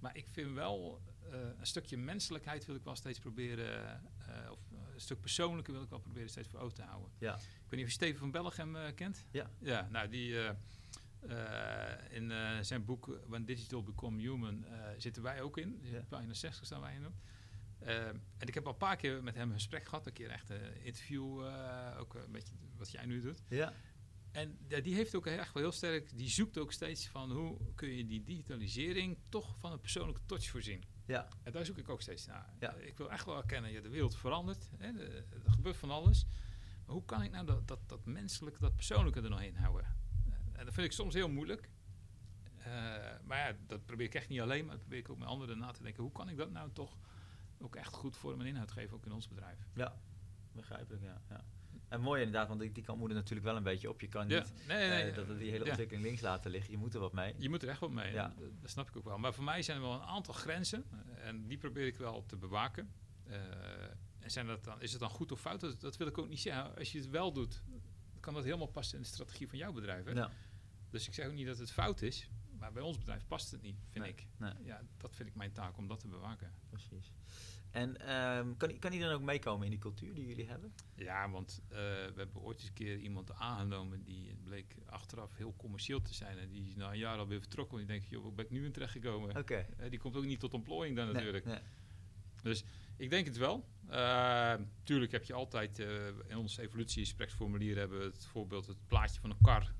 [0.00, 1.00] Maar ik vind wel
[1.32, 4.00] eh, een stukje menselijkheid wil ik wel steeds proberen.
[4.50, 4.58] of
[5.00, 7.10] stuk persoonlijke wil ik wel proberen steeds voor ogen te houden.
[7.18, 7.34] Ja.
[7.34, 9.24] Ik weet niet of je Steven van Bellegem eh, kent.
[9.30, 9.50] Ja.
[9.58, 10.50] Ja, nou die eh,
[11.20, 14.64] eh, in zijn boek When Digital Become Human
[14.96, 15.78] zitten wij ook in.
[15.82, 16.04] Ja.
[16.08, 17.04] Pagina 60 staan wij in.
[18.38, 20.06] en ik heb al een paar keer met hem een gesprek gehad.
[20.06, 21.44] Een keer echt een interview,
[21.98, 23.42] ook een beetje wat jij nu doet.
[23.48, 23.72] Ja.
[24.32, 27.58] En ja, die heeft ook echt wel heel sterk, die zoekt ook steeds van hoe
[27.74, 30.84] kun je die digitalisering toch van een persoonlijke touch voorzien.
[31.06, 31.28] Ja.
[31.42, 32.50] En daar zoek ik ook steeds naar.
[32.60, 32.72] Ja.
[32.74, 36.26] Ik wil echt wel erkennen, ja, de wereld verandert, hè, de- er gebeurt van alles.
[36.86, 39.84] Maar hoe kan ik nou dat, dat, dat menselijke, dat persoonlijke er nog in houden?
[40.30, 41.70] Eh, en dat vind ik soms heel moeilijk.
[42.58, 42.64] Eh,
[43.24, 45.58] maar ja, dat probeer ik echt niet alleen, maar dat probeer ik ook met anderen
[45.58, 46.02] na te denken.
[46.02, 46.96] Hoe kan ik dat nou toch
[47.58, 49.58] ook echt goed vorm en inhoud geven, ook in ons bedrijf?
[49.74, 49.96] Ja.
[50.52, 51.20] Begrijpelijk, ja.
[51.28, 51.44] ja.
[51.88, 54.00] En mooi inderdaad, want die, die kant moet er natuurlijk wel een beetje op.
[54.00, 55.68] Je kan Ja, niet nee, nee, eh, dat we die hele ja.
[55.70, 56.70] ontwikkeling links laten liggen.
[56.70, 57.34] Je moet er wat mee.
[57.38, 58.12] Je moet er echt wat mee.
[58.12, 58.34] Ja.
[58.38, 59.18] Dat, dat snap ik ook wel.
[59.18, 60.84] Maar voor mij zijn er wel een aantal grenzen.
[61.16, 62.90] eh, En die probeer ik wel te bewaken.
[63.26, 63.36] Eh,
[64.18, 65.60] en zijn dat dan, is het dan goed of fout?
[65.60, 66.76] Dat, dat wil ik ook niet zeggen.
[66.76, 67.62] Als je het wel doet,
[68.20, 70.04] kan dat helemaal passen in de strategie van jouw bedrijf.
[70.04, 70.10] Hè?
[70.12, 70.30] Ja.
[70.90, 72.30] Dus ik zeg ook niet dat het fout is.
[72.58, 74.26] Maar bij ons bedrijf past het niet, vind Nee, ik.
[74.36, 74.52] nee.
[74.62, 76.52] Ja, dat vind ik mijn taak om dat te bewaken.
[76.68, 77.12] Precies.
[77.70, 80.72] En ehm, kan, kan die dan ook meekomen in die cultuur die jullie hebben?
[80.94, 85.54] Ja, want eh, we hebben ooit eens een keer iemand aangenomen die bleek achteraf heel
[85.56, 86.38] commercieel te zijn.
[86.38, 87.78] En die is na een jaar alweer vertrokken.
[87.78, 89.44] En die denkt, joh, waar ben ik nu in terecht gekomen?
[89.44, 91.44] Eh, die komt ook niet tot ontplooiing dan Nee, natuurlijk.
[91.44, 92.62] nee.
[92.96, 93.68] Ik denk het wel.
[93.88, 99.20] Eh, tuurlijk heb je altijd eh, in ons evolutiegespreksformulier hebben we het voorbeeld het plaatje
[99.20, 99.72] van een kar.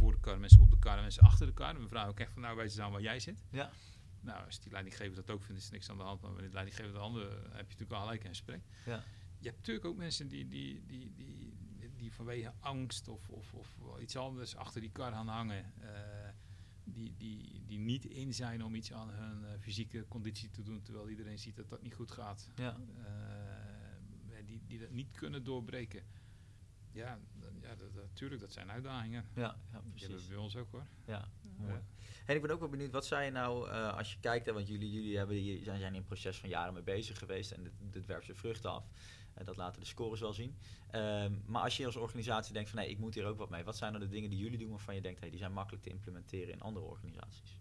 [0.00, 1.74] Mensen voor de kar, mensen op de kar en mensen achter de kar.
[1.74, 3.44] En we vragen ook echt van nou weet je dan waar jij zit.
[3.50, 3.70] Ja.
[4.20, 6.20] Nou, als die leidinggever dat ook vindt, is er niks aan de hand.
[6.20, 8.62] Maar wanneer de leidinggever de andere, heb je natuurlijk al gelijk een gesprek.
[8.84, 9.04] Ja.
[9.38, 11.54] Je hebt natuurlijk ook mensen die, die, die, die,
[11.96, 15.72] die vanwege angst of, of, of iets anders achter die kar gaan hangen.
[15.80, 16.28] eh,
[16.84, 20.82] die, die, die niet in zijn om iets aan hun eh, fysieke conditie te doen,
[20.82, 22.50] terwijl iedereen ziet dat dat niet goed gaat.
[22.54, 22.76] Ja.
[23.04, 26.02] Eh, die, die dat niet kunnen doorbreken.
[26.92, 27.18] Ja,
[27.66, 29.24] ja dat, dat, zijn uitdagingen.
[29.34, 30.22] Ja, ja, Die hebben precies.
[30.22, 30.86] we bij ons ook hoor.
[31.06, 31.72] Ja, mooi.
[31.72, 31.82] Ja.
[32.26, 34.52] En ik ben ook wel benieuwd, wat zei je nou eh, als je kijkt, hè,
[34.52, 37.50] want jullie, jullie hebben hier, zijn, zijn in een proces van jaren mee bezig geweest
[37.50, 38.84] en dit, dit werpt zijn vruchten af.
[39.34, 40.56] En dat laten de scores wel zien.
[40.90, 43.64] Ehm, maar als je als organisatie denkt van nee, ik moet hier ook wat mee.
[43.64, 45.82] Wat zijn nou de dingen die jullie doen waarvan je denkt, hey, die zijn makkelijk
[45.82, 47.58] te implementeren in andere organisaties?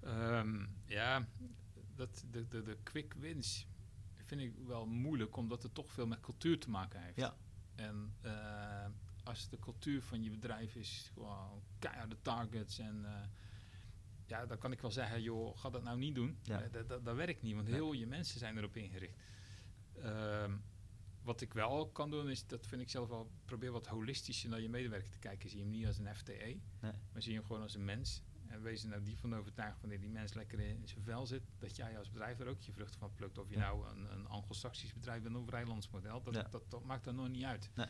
[0.00, 1.26] Ehm, ja,
[1.96, 3.66] dat, de, de, de quick wins
[4.26, 7.16] vind ik wel moeilijk, omdat het toch veel met cultuur te maken heeft.
[7.16, 7.34] Ja.
[7.74, 8.86] En eh,
[9.30, 13.26] als de cultuur van je bedrijf is gewoon keiharde targets en eh,
[14.26, 16.38] ja, dan kan ik wel zeggen, joh, ga dat nou niet doen.
[16.42, 16.60] Ja.
[16.62, 17.74] Eh, dat, dat, dat werkt niet, want Nee.
[17.74, 19.18] heel je mensen zijn erop ingericht.
[20.02, 20.56] Ehm,
[21.22, 24.60] wat ik wel kan doen, is dat vind ik zelf wel, probeer wat holistischer naar
[24.60, 25.48] je medewerker te kijken.
[25.48, 28.22] Zie je hem niet als een FTE, maar zie je hem gewoon als een mens.
[28.46, 31.42] En wees er nou die van overtuigd wanneer die mens lekker in zijn vel zit,
[31.58, 33.38] dat jij als bedrijf er ook je vruchten van plukt.
[33.38, 33.60] Of je Ja.
[33.60, 36.42] nou een, een Anglo-Saxisch bedrijf bent of een Vrijlands model, dat, Ja.
[36.42, 37.70] dat, dat maakt er nog niet uit.
[37.74, 37.86] Nee.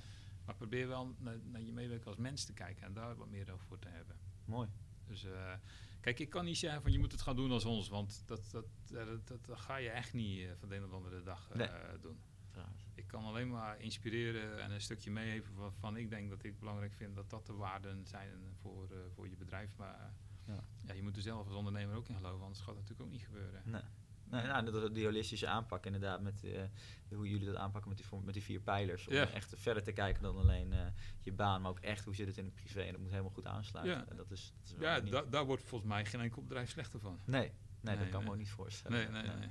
[0.50, 3.52] Maar probeer wel naar, naar je medewerker als mens te kijken en daar wat meer
[3.52, 4.16] over te hebben.
[4.44, 4.68] Mooi.
[5.06, 5.52] Dus eh,
[6.00, 8.48] kijk, ik kan niet zeggen van je moet het gaan doen als ons, want dat,
[8.50, 11.22] dat, dat, dat, dat ga je echt niet eh, van de een op de andere
[11.22, 11.98] dag eh, Nee.
[12.00, 12.20] doen.
[12.50, 12.82] Trouwens.
[12.94, 16.92] Ik kan alleen maar inspireren en een stukje meegeven waarvan ik denk dat ik belangrijk
[16.92, 19.76] vind dat dat de waarden zijn voor, voor je bedrijf.
[19.76, 20.14] Maar
[20.46, 20.64] Ja.
[20.86, 20.92] ja.
[20.94, 23.24] je moet er zelf als ondernemer ook in geloven, anders gaat het natuurlijk ook niet
[23.24, 23.62] gebeuren.
[23.64, 23.82] Nee.
[24.30, 26.62] Nee, nou, dat- die holistische aanpak inderdaad, met eh,
[27.08, 29.06] hoe jullie dat aanpakken met die, met die vier pijlers.
[29.08, 30.78] Om echt verder te kijken dan alleen eh,
[31.20, 32.80] je baan, maar ook echt hoe zit het in het privé.
[32.82, 33.94] En dat moet helemaal goed aansluiten.
[33.96, 34.04] Ja.
[34.08, 37.00] En dat is, dat is Ja, da- daar wordt volgens mij geen enkel bedrijf slechter
[37.00, 37.18] van.
[37.24, 39.12] Nee, nee, dat kan me ook niet voorstellen.
[39.12, 39.48] Nee, nee, nee.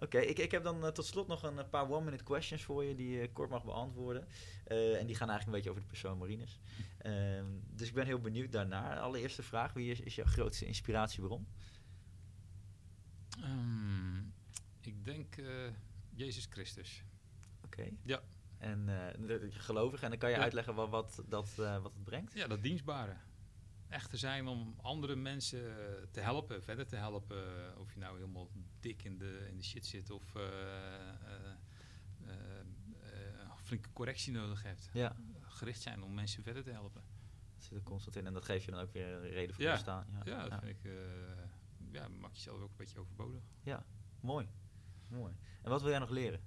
[0.00, 2.94] Oké, ik, ik heb dan eh, tot slot nog een paar one-minute questions voor je
[2.94, 4.26] die je kort mag beantwoorden.
[4.64, 6.60] En die gaan eigenlijk een beetje over de persoon Marines.
[6.98, 8.98] Ehm, dus ik ben heel benieuwd daarnaar.
[9.00, 11.46] Allereerste vraag, wie is, is jouw grootste inspiratiebron?
[13.42, 14.17] Ehm,
[14.88, 15.46] ik denk eh,
[16.10, 17.04] Jezus Christus.
[17.64, 17.88] Oké.
[18.02, 18.22] Ja.
[18.58, 18.86] En
[19.26, 20.42] dat je gelovig, en dan kan je Ja.
[20.42, 22.32] uitleggen wat, wat, dat, eh, wat het brengt?
[22.34, 23.16] Ja, dat dienstbare.
[23.88, 25.60] Echt te zijn om andere mensen
[26.10, 27.78] te helpen, verder te helpen.
[27.78, 31.58] Of je nou helemaal dik in de, in de shit zit of een
[33.56, 34.90] flinke correctie nodig hebt.
[34.92, 37.02] Ja, Gericht zijn om mensen verder te helpen.
[37.54, 38.26] dat zit er constant in.
[38.26, 39.72] En dat geeft je dan ook weer een reden voor Ja.
[39.74, 40.06] te staan.
[40.10, 40.60] Ja, Ja, dat ja.
[40.60, 40.90] vind ik.
[41.92, 43.42] ja, maak jezelf ook een beetje overbodig.
[44.20, 44.48] Mooi.
[45.08, 45.34] Mooi.
[45.62, 46.40] En wat wil jij nog leren?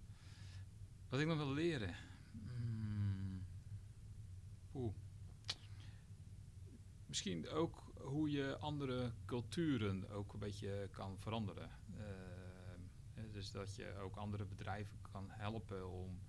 [1.09, 1.95] Wat ik nog wil leren.
[2.31, 3.45] Hmm.
[4.73, 4.93] Oeh.
[7.05, 11.69] Misschien ook hoe je andere culturen ook een beetje kan veranderen.
[11.97, 12.03] Eh,
[13.31, 16.19] dus dat je ook andere bedrijven kan helpen om.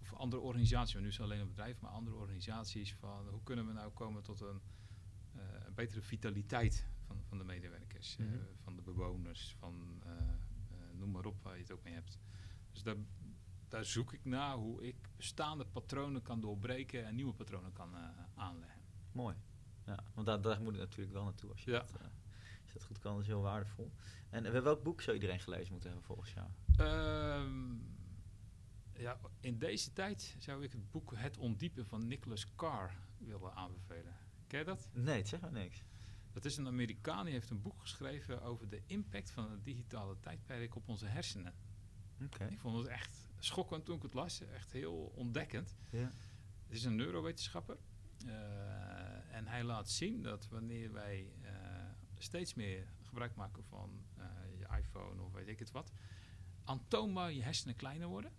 [0.00, 3.42] Of andere organisaties, want nu is het alleen een bedrijf, maar andere organisaties van hoe
[3.42, 4.60] kunnen we nou komen tot een,
[5.32, 8.38] eh, een betere vitaliteit van, van de medewerkers, eh, Mhm.
[8.62, 10.02] van de bewoners, van
[11.00, 12.18] noem maar op waar je het ook mee hebt.
[12.72, 12.96] Dus daar,
[13.68, 18.08] daar zoek ik naar hoe ik bestaande patronen kan doorbreken en nieuwe patronen kan eh,
[18.34, 18.80] aanleggen.
[19.12, 19.36] Mooi.
[19.84, 21.78] Ja, want daar, daar moet het natuurlijk wel naartoe als je, Ja.
[21.78, 22.00] dat, eh,
[22.62, 23.12] als je dat goed kan.
[23.12, 23.92] Dat is heel waardevol.
[24.30, 26.48] En welk boek zou iedereen gelezen moeten hebben volgens jou?
[26.76, 27.74] Ehm,
[28.92, 34.16] ja, in deze tijd zou ik het boek Het Ondiepen van Nicholas Carr willen aanbevelen.
[34.46, 34.90] Ken je dat?
[34.92, 35.82] Nee, het zegt maar niks.
[36.32, 40.20] Dat is een Amerikaan die heeft een boek geschreven over de impact van het digitale
[40.20, 41.54] tijdperk op onze hersenen.
[42.50, 45.76] Ik vond het echt schokkend toen ik het las, echt heel ontdekkend.
[45.90, 46.10] Ja.
[46.66, 47.76] Het is een neurowetenschapper.
[48.26, 51.52] eh, en hij laat zien dat wanneer wij eh,
[52.18, 54.24] steeds meer gebruik maken van eh,
[54.58, 55.92] je iPhone of weet ik het wat,
[56.64, 58.32] aantoonbaar je hersenen kleiner worden.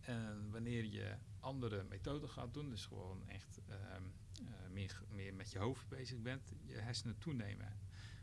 [0.00, 4.02] En wanneer je andere methoden gaat doen, dus gewoon echt ehm,
[4.46, 7.78] eh, meer, meer met je hoofd bezig bent, je hersenen toenemen.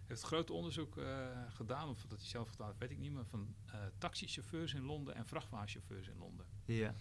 [0.05, 3.25] Heeft groot onderzoek eh, gedaan, of dat hij zelf gedaan heeft, weet ik niet, maar
[3.25, 6.45] van eh taxichauffeurs in Londen en vrachtwagenchauffeurs in Londen.
[6.65, 6.95] Ja.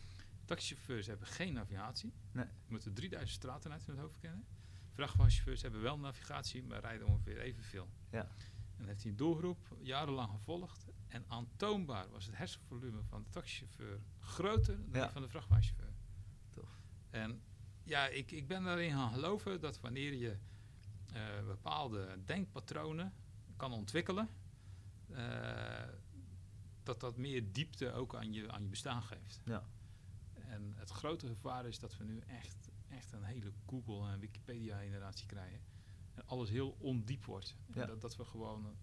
[0.44, 2.12] Taxichauffeurs hebben geen navigatie.
[2.32, 2.46] Nee.
[2.66, 4.44] Moeten 3000 straten uit hun hoofd kennen.
[4.92, 7.88] Vrachtwagenchauffeurs hebben wel navigatie, maar rijden ongeveer evenveel.
[8.10, 8.28] Ja.
[8.76, 10.86] En heeft hij een doelgroep jarenlang gevolgd.
[11.08, 15.02] En aantoonbaar was het hersenvolume van de taxichauffeur groter dan Ja.
[15.04, 15.92] die van de vrachtwagenchauffeur.
[17.11, 17.42] En
[17.84, 20.36] ja, ik, ik ben daarin gaan geloven dat wanneer je
[21.12, 23.12] eh, bepaalde denkpatronen
[23.56, 24.28] kan ontwikkelen,
[25.11, 25.88] eh,
[26.82, 29.40] dat dat meer diepte ook aan je, aan je bestaan geeft.
[29.44, 29.64] Ja.
[30.34, 35.26] En het grote gevaar is dat we nu echt, echt een hele Google- en Wikipedia-generatie
[35.26, 35.61] krijgen.
[36.14, 37.56] En alles heel ondiep wordt.
[37.72, 38.76] En dat, dat we gewoon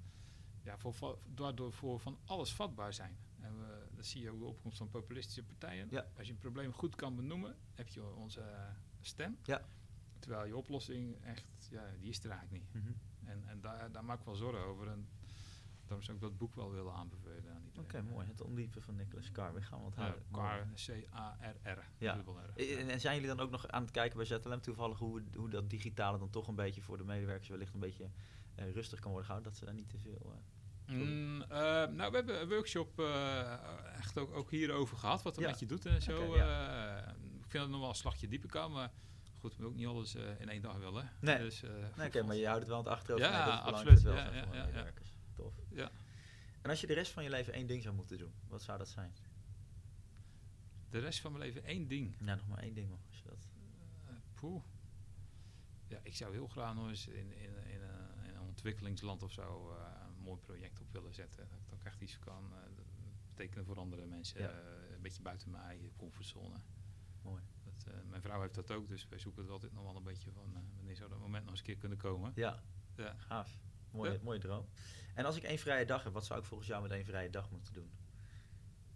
[0.63, 3.17] ja, voor, daardoor voor van alles vatbaar zijn.
[3.45, 5.87] En we, dat zie je ook de opkomst van populistische partijen.
[5.89, 6.05] Ja.
[6.17, 8.43] Als je een probleem goed kan benoemen, heb je onze
[9.01, 9.37] stem.
[9.43, 9.61] Ja.
[10.19, 12.83] Terwijl je oplossing echt, ja, die is er eigenlijk niet.
[12.83, 12.93] Mhm.
[13.25, 14.87] En, en daar, daar maak ik wel zorgen over.
[14.87, 15.07] En
[15.83, 18.05] daarom zou ik dat boek wel willen aanbevelen aan Oké, iedereen.
[18.05, 18.27] mooi.
[18.27, 19.53] Het ondiepen van Nicholas Carr.
[19.53, 20.23] We gaan we Ja, onthouden.
[20.29, 20.73] Mooi.
[20.73, 21.83] K-C-A-R-R.
[21.97, 22.23] Ja.
[22.87, 25.69] en zijn jullie dan ook nog aan het kijken bij ZLM toevallig hoe, hoe dat
[25.69, 28.09] digitale dan toch een beetje voor de medewerkers wellicht een beetje
[28.55, 29.51] eh, rustig kan worden gehouden?
[29.51, 30.21] Dat ze daar niet te veel...
[30.33, 30.39] eh,
[30.87, 31.49] Mm, eh,
[31.87, 33.53] nou, we hebben een workshop eh,
[33.97, 35.49] echt ook, ook hierover gehad, wat een Ja.
[35.49, 36.35] beetje doet en zo.
[36.35, 36.97] Ja.
[37.05, 37.09] Eh,
[37.43, 38.91] ik vind het nog wel een slagje dieper kan, maar
[39.39, 41.09] goed, we ook niet alles in één dag willen.
[41.19, 41.37] Nee.
[41.37, 41.61] Dus,
[41.97, 43.25] Nee, oké, maar je houdt het wel aan het achterhoofd.
[43.25, 44.03] Ja, nee, dat absoluut.
[44.03, 44.91] dat is Ja, ja, ja.
[45.35, 45.53] Tof.
[45.69, 45.91] Ja.
[46.61, 48.77] En als je de rest van je leven één ding zou moeten doen, wat zou
[48.77, 49.13] dat zijn?
[50.89, 52.15] De rest van mijn leven één ding.
[52.19, 52.89] Ja, nog maar één ding.
[52.89, 53.47] man, Als je dat...
[54.07, 54.63] Eh, poeh.
[55.87, 59.31] Ja, ik zou heel graag nog eens in, in, in, een, in een ontwikkelingsland of
[59.31, 59.75] zo
[60.25, 61.47] mooi project op willen zetten.
[61.49, 62.59] Dat ik ook echt iets kan eh,
[63.27, 64.41] betekenen voor andere mensen.
[64.41, 64.49] Ja.
[64.49, 66.55] Eh, een beetje buiten mijn eigen comfortzone.
[67.21, 67.41] Mooi.
[67.63, 70.03] Dat, eh, mijn vrouw heeft dat ook, dus wij zoeken het altijd nog wel een
[70.03, 72.31] beetje van eh, wanneer zou dat moment nog eens een keer kunnen komen.
[72.35, 72.63] Ja,
[72.95, 73.15] Ja.
[73.17, 73.59] gaaf.
[73.91, 74.19] Mooie, Ja.
[74.23, 74.67] mooie droom.
[75.13, 77.29] En als ik één vrije dag heb, wat zou ik volgens jou met één vrije
[77.29, 77.91] dag moeten doen?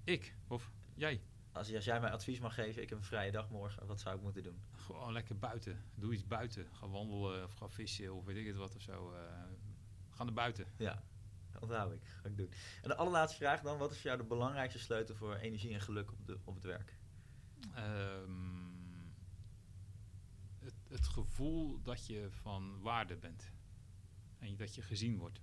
[0.04, 1.22] Ik of jij.
[1.52, 4.16] Als, als jij mij advies mag geven, ik heb een vrije dag morgen, wat zou
[4.16, 4.62] ik moeten doen?
[4.72, 5.84] Gewoon lekker buiten.
[5.96, 6.68] Doe iets buiten.
[6.74, 9.12] Ga wandelen of ga vissen of weet ik het wat of zo.
[9.14, 9.44] eh,
[10.10, 10.68] ga naar buiten.
[10.78, 11.04] Ja,
[11.62, 12.02] onthoud ik.
[12.04, 12.52] Ga ik doen.
[12.82, 15.82] En de allerlaatste vraag dan, wat is voor jou de belangrijkste sleutel voor energie en
[15.82, 16.98] geluk op, de, op het werk?
[17.74, 18.68] Ehm,
[20.60, 23.52] het, het gevoel dat je van waarde bent.
[24.40, 25.42] En dat je gezien wordt.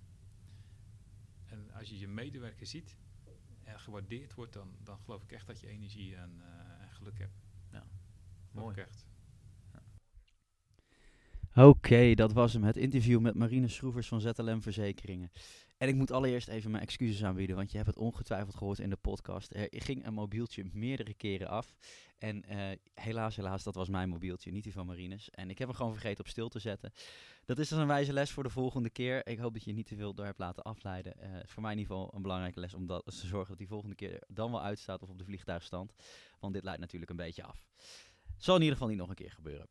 [1.45, 2.97] En als je je medewerker ziet
[3.63, 7.17] en gewaardeerd wordt, dan, dan geloof ik echt dat je energie en, eh, en geluk
[7.17, 7.45] hebt.
[8.49, 8.81] Geloof Mooi.
[8.81, 9.05] ik echt.
[11.55, 12.63] Oké, dat was hem.
[12.63, 15.31] Het interview met Marine Schroevers van ZLM Verzekeringen.
[15.77, 18.89] En ik moet allereerst even mijn excuses aanbieden, want je hebt het ongetwijfeld gehoord in
[18.89, 19.53] de podcast.
[19.53, 21.75] Er ging een mobieltje meerdere keren af.
[22.17, 25.29] En eh, helaas, helaas, dat was mijn mobieltje, niet die van Marines.
[25.29, 26.91] En ik heb hem gewoon vergeten op stil te zetten.
[27.45, 29.27] Dat is dus een wijze les voor de volgende keer.
[29.27, 31.19] Ik hoop dat je niet te veel door hebt laten afleiden.
[31.19, 33.67] Eh, voor mij in ieder geval een belangrijke les om dat, te zorgen dat die
[33.67, 35.93] volgende keer dan wel uitstaat of op de vliegtuigstand.
[36.39, 37.65] Want dit leidt natuurlijk een beetje af.
[38.37, 39.67] Zal in ieder geval niet nog een keer gebeuren.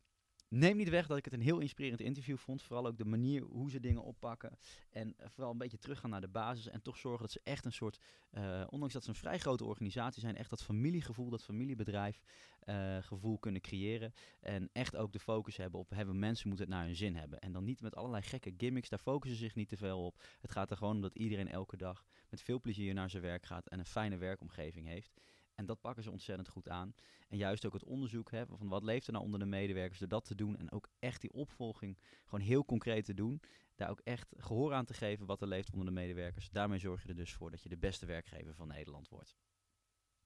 [0.49, 2.61] Neem niet weg dat ik het een heel inspirerend interview vond.
[2.61, 4.57] Vooral ook de manier hoe ze dingen oppakken.
[4.89, 6.67] En eh, vooral een beetje teruggaan naar de basis.
[6.67, 7.99] En toch zorgen dat ze echt een soort,
[8.31, 12.23] uh, ondanks dat ze een vrij grote organisatie zijn, echt dat familiegevoel, dat familiebedrijf
[12.65, 14.13] uh, gevoel kunnen creëren.
[14.39, 17.39] En echt ook de focus hebben op hebben mensen moeten het naar hun zin hebben.
[17.39, 20.23] En dan niet met allerlei gekke gimmicks, daar focussen ze zich niet te veel op.
[20.41, 23.45] Het gaat er gewoon om dat iedereen elke dag met veel plezier naar zijn werk
[23.45, 25.13] gaat en een fijne werkomgeving heeft.
[25.57, 26.93] En dat pakken ze ontzettend goed aan.
[27.27, 30.07] En juist ook het onderzoek hè, van wat leeft er nou onder de medewerkers, door
[30.07, 33.41] dat te doen en ook echt die opvolging gewoon heel concreet te doen.
[33.75, 36.49] Daar ook echt gehoor aan te geven wat er leeft onder de medewerkers.
[36.49, 39.35] Daarmee zorg je er dus voor dat je de beste werkgever van Nederland wordt.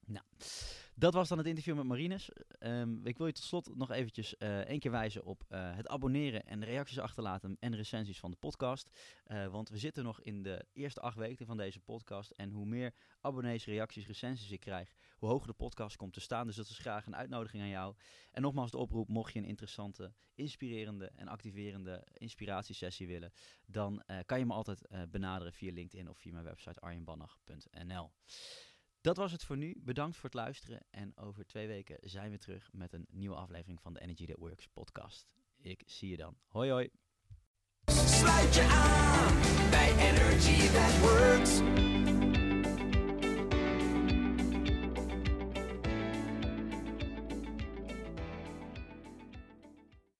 [0.06, 0.24] Nou,
[0.94, 2.30] dat was dan het interview met Marines.
[2.60, 5.88] Um, ik wil je tot slot nog eventjes uh, één keer wijzen op uh, het
[5.88, 8.90] abonneren en reacties achterlaten en recensies van de podcast.
[9.26, 12.30] Uh, want we zitten nog in de eerste acht weken van deze podcast.
[12.30, 16.46] En hoe meer abonnees, reacties, recensies ik krijg, hoe hoger de podcast komt te staan.
[16.46, 17.94] Dus dat is graag een uitnodiging aan jou.
[18.32, 23.32] En nogmaals de oproep, mocht je een interessante, inspirerende en activerende inspiratiesessie willen,
[23.66, 28.10] dan kan je me altijd benaderen via LinkedIn of via mijn website arjenbannach.nl.
[29.02, 29.74] Dat was het voor nu.
[29.78, 30.80] Bedankt voor het luisteren.
[30.90, 34.38] En over twee weken zijn we terug met een nieuwe aflevering van de Energy That
[34.38, 35.26] Works podcast.
[35.60, 36.36] Ik zie je dan.
[36.48, 36.90] Hoi hoi.